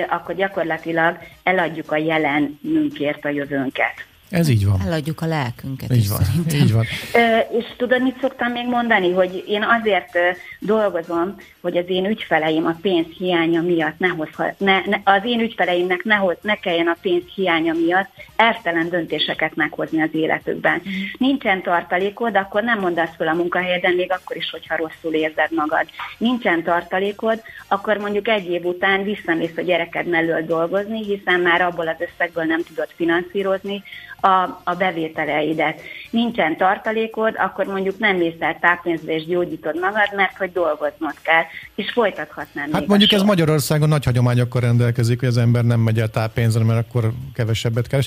[0.08, 4.06] akkor gyakorlatilag eladjuk a jelenünkért a jövőnket.
[4.30, 4.80] Ez így van.
[4.86, 6.18] Eladjuk a lelkünket így van.
[6.22, 6.58] szerintem.
[6.60, 6.84] Így van.
[7.14, 9.12] Ö, és tudod, mit szoktam még mondani?
[9.12, 10.18] Hogy én azért
[10.58, 11.36] dolgozom,
[11.68, 16.04] hogy az én ügyfeleim a pénz hiánya miatt ne hozha, ne, ne, az én ügyfeleimnek
[16.04, 20.74] ne, hoz, ne kelljen a pénz hiánya miatt ertelen döntéseket meghozni az életükben.
[20.74, 20.92] Mm.
[21.18, 25.86] Nincsen tartalékod, akkor nem mondasz fel a munkahelyeden, még akkor is, hogyha rosszul érzed magad.
[26.18, 31.88] Nincsen tartalékod, akkor mondjuk egy év után visszamész a gyereked mellől dolgozni, hiszen már abból
[31.88, 33.82] az összegből nem tudod finanszírozni,
[34.20, 35.80] a, a bevételeidet.
[36.10, 41.42] Nincsen tartalékod, akkor mondjuk nem mész el tápénzbe és gyógyítod magad, mert hogy dolgoznod kell,
[41.74, 42.72] és folytathatnám.
[42.72, 46.88] Hát mondjuk ez Magyarországon nagy hagyományokkal rendelkezik, hogy az ember nem megy el tápénzre, mert
[46.88, 48.06] akkor kevesebbet keres.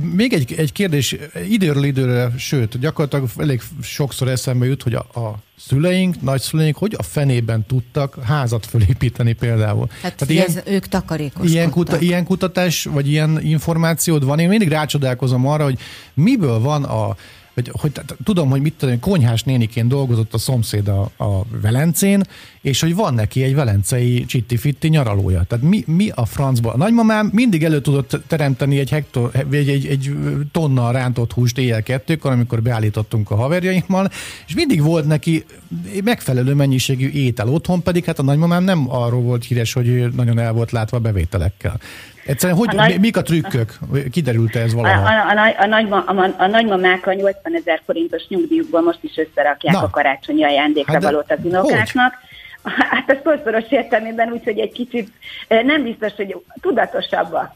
[0.00, 1.16] Még egy, egy kérdés,
[1.48, 7.02] időről időre, sőt, gyakorlatilag elég sokszor eszembe jut, hogy a, a szüleink, nagyszüleink hogy a
[7.02, 9.88] fenében tudtak házat fölépíteni például.
[10.02, 11.52] Hát Tehát ilyen, ez, ők takarékoskodtak.
[11.52, 14.38] Ilyen, kuta, ilyen kutatás, vagy ilyen információd van?
[14.38, 15.78] Én mindig rácsodálkozom arra, hogy
[16.14, 17.16] miből van a
[17.54, 17.92] hogy, hogy
[18.24, 22.22] tudom, hogy mit tudom, konyhás néniként dolgozott a szomszéd a, a Velencén,
[22.60, 25.42] és hogy van neki egy velencei csitti-fitti nyaralója.
[25.42, 26.74] Tehát mi, mi a francban?
[26.74, 30.16] A nagymamám mindig elő tudott teremteni egy, hektor, egy, egy, egy
[30.52, 34.10] tonna rántott húst éjjel kettőkor, amikor beállítottunk a haverjaimmal,
[34.46, 35.44] és mindig volt neki
[36.04, 40.52] megfelelő mennyiségű étel otthon, pedig hát a nagymamám nem arról volt híres, hogy nagyon el
[40.52, 41.80] volt látva bevételekkel.
[42.26, 43.00] Egyszerűen, hogy, a nagy...
[43.00, 43.78] mik a trükkök?
[44.12, 45.08] Kiderült ez valaha?
[45.08, 49.16] A, a, a, a, nagyma, a, a nagymamák a 80 ezer forintos nyugdíjukból most is
[49.16, 49.82] összerakják Na.
[49.82, 52.14] a karácsonyi ajándékre hát valót az unokáknak.
[52.14, 52.29] Hogy?
[52.90, 55.08] Hát a szószoros értelmében úgy, hogy egy kicsit
[55.48, 57.52] nem biztos, hogy tudatosabbak,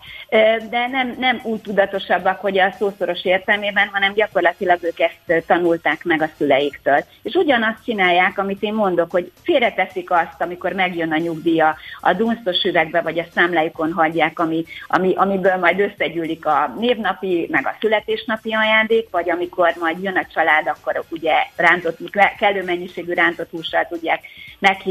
[0.70, 6.22] de nem, nem úgy tudatosabbak, hogy a szószoros értelmében, hanem gyakorlatilag ők ezt tanulták meg
[6.22, 7.05] a szüleiktől.
[7.22, 12.62] És ugyanazt csinálják, amit én mondok, hogy félreteszik azt, amikor megjön a nyugdíja, a dunsztos
[12.62, 18.52] üvegbe vagy a számlájukon hagyják, ami, ami, amiből majd összegyűlik a névnapi, meg a születésnapi
[18.52, 21.98] ajándék, vagy amikor majd jön a család, akkor ugye rántott,
[22.38, 24.20] kellő mennyiségű rántott hússal tudják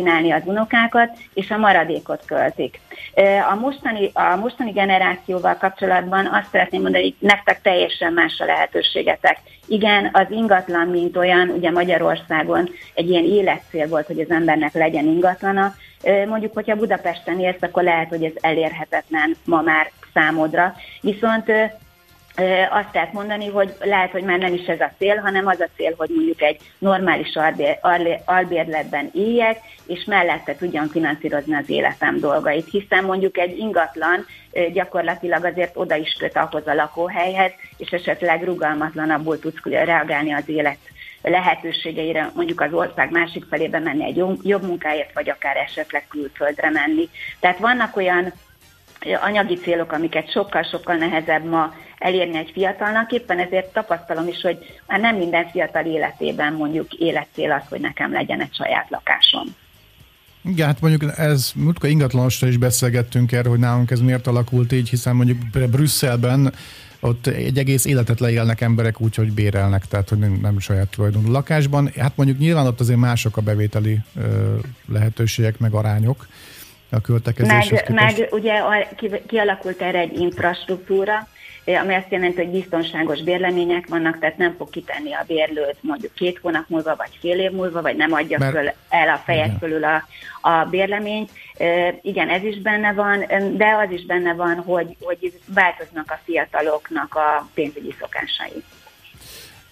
[0.04, 2.80] megkínálni az unokákat, és a maradékot költik.
[3.51, 9.39] A mostani, a mostani generációval kapcsolatban azt szeretném mondani, hogy nektek teljesen más a lehetőségetek.
[9.68, 15.06] Igen, az ingatlan, mint olyan, ugye Magyarországon egy ilyen életcél volt, hogy az embernek legyen
[15.06, 15.74] ingatlana.
[16.28, 20.76] Mondjuk, hogyha Budapesten élsz, akkor lehet, hogy ez elérhetetlen ma már számodra.
[21.01, 21.51] Viszont
[22.70, 25.94] azt mondani, hogy lehet, hogy már nem is ez a cél, hanem az a cél,
[25.98, 27.78] hogy mondjuk egy normális albér,
[28.26, 34.26] albérletben éljek, és mellette tudjam finanszírozni az életem dolgait, hiszen mondjuk egy ingatlan
[34.74, 40.78] gyakorlatilag azért oda is köt ahhoz a lakóhelyhez, és esetleg rugalmatlanabbul tudsz reagálni az élet
[41.22, 47.10] lehetőségeire, mondjuk az ország másik felébe menni egy jobb munkáért, vagy akár esetleg külföldre menni.
[47.40, 48.34] Tehát vannak olyan
[49.22, 54.99] anyagi célok, amiket sokkal-sokkal nehezebb ma elérni egy fiatalnak, éppen ezért tapasztalom is, hogy már
[54.99, 59.56] nem minden fiatal életében mondjuk életcél az, hogy nekem legyen egy saját lakásom.
[60.45, 64.89] Igen, hát mondjuk ez, múltkor ingatlanosra is beszélgettünk erről, hogy nálunk ez miért alakult így,
[64.89, 65.38] hiszen mondjuk
[65.70, 66.54] Brüsszelben
[66.99, 71.32] ott egy egész életet leélnek emberek úgy, hogy bérelnek, tehát hogy nem, nem saját tulajdonú
[71.32, 71.91] lakásban.
[71.97, 76.28] Hát mondjuk nyilván ott azért mások a bevételi ö, lehetőségek, meg arányok
[76.94, 78.62] a költekezéshez meg, meg ugye
[79.28, 81.28] kialakult erre egy infrastruktúra,
[81.66, 86.39] ami azt jelenti, hogy biztonságos bérlemények vannak, tehát nem fog kitenni a bérlőt mondjuk két
[86.41, 88.52] hónap múlva, vagy fél év múlva, vagy nem adja Mert...
[88.52, 89.58] föl el a igen.
[89.60, 90.08] fölül a,
[90.41, 91.32] a bérleményt.
[91.58, 93.26] E, igen, ez is benne van,
[93.58, 98.64] de az is benne van, hogy, hogy változnak a fiataloknak a pénzügyi szokásai.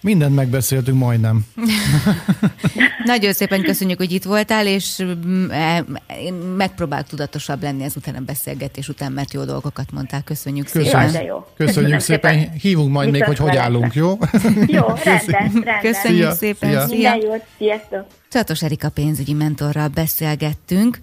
[0.02, 1.46] Mindent megbeszéltünk majdnem.
[3.04, 5.84] Nagyon szépen köszönjük, hogy itt voltál, és mm, e,
[6.56, 10.22] megpróbálok tudatosabb lenni ezután a beszélgetés után, mert jó dolgokat mondtál.
[10.22, 11.10] Köszönjük Köszönjük.
[11.10, 11.24] szépen.
[11.24, 12.52] Jó, Köszönjük szépen.
[12.60, 14.18] Hívunk majd Viszont még, hogy hogy állunk, jó?
[14.66, 15.80] Jó, rendben, rendben.
[15.80, 16.34] Köszönjük Szia.
[16.34, 16.88] szépen.
[16.88, 17.10] Szia.
[17.10, 18.06] Minden jót, sziasztok.
[18.30, 20.98] Csatos Erika pénzügyi mentorral beszélgettünk.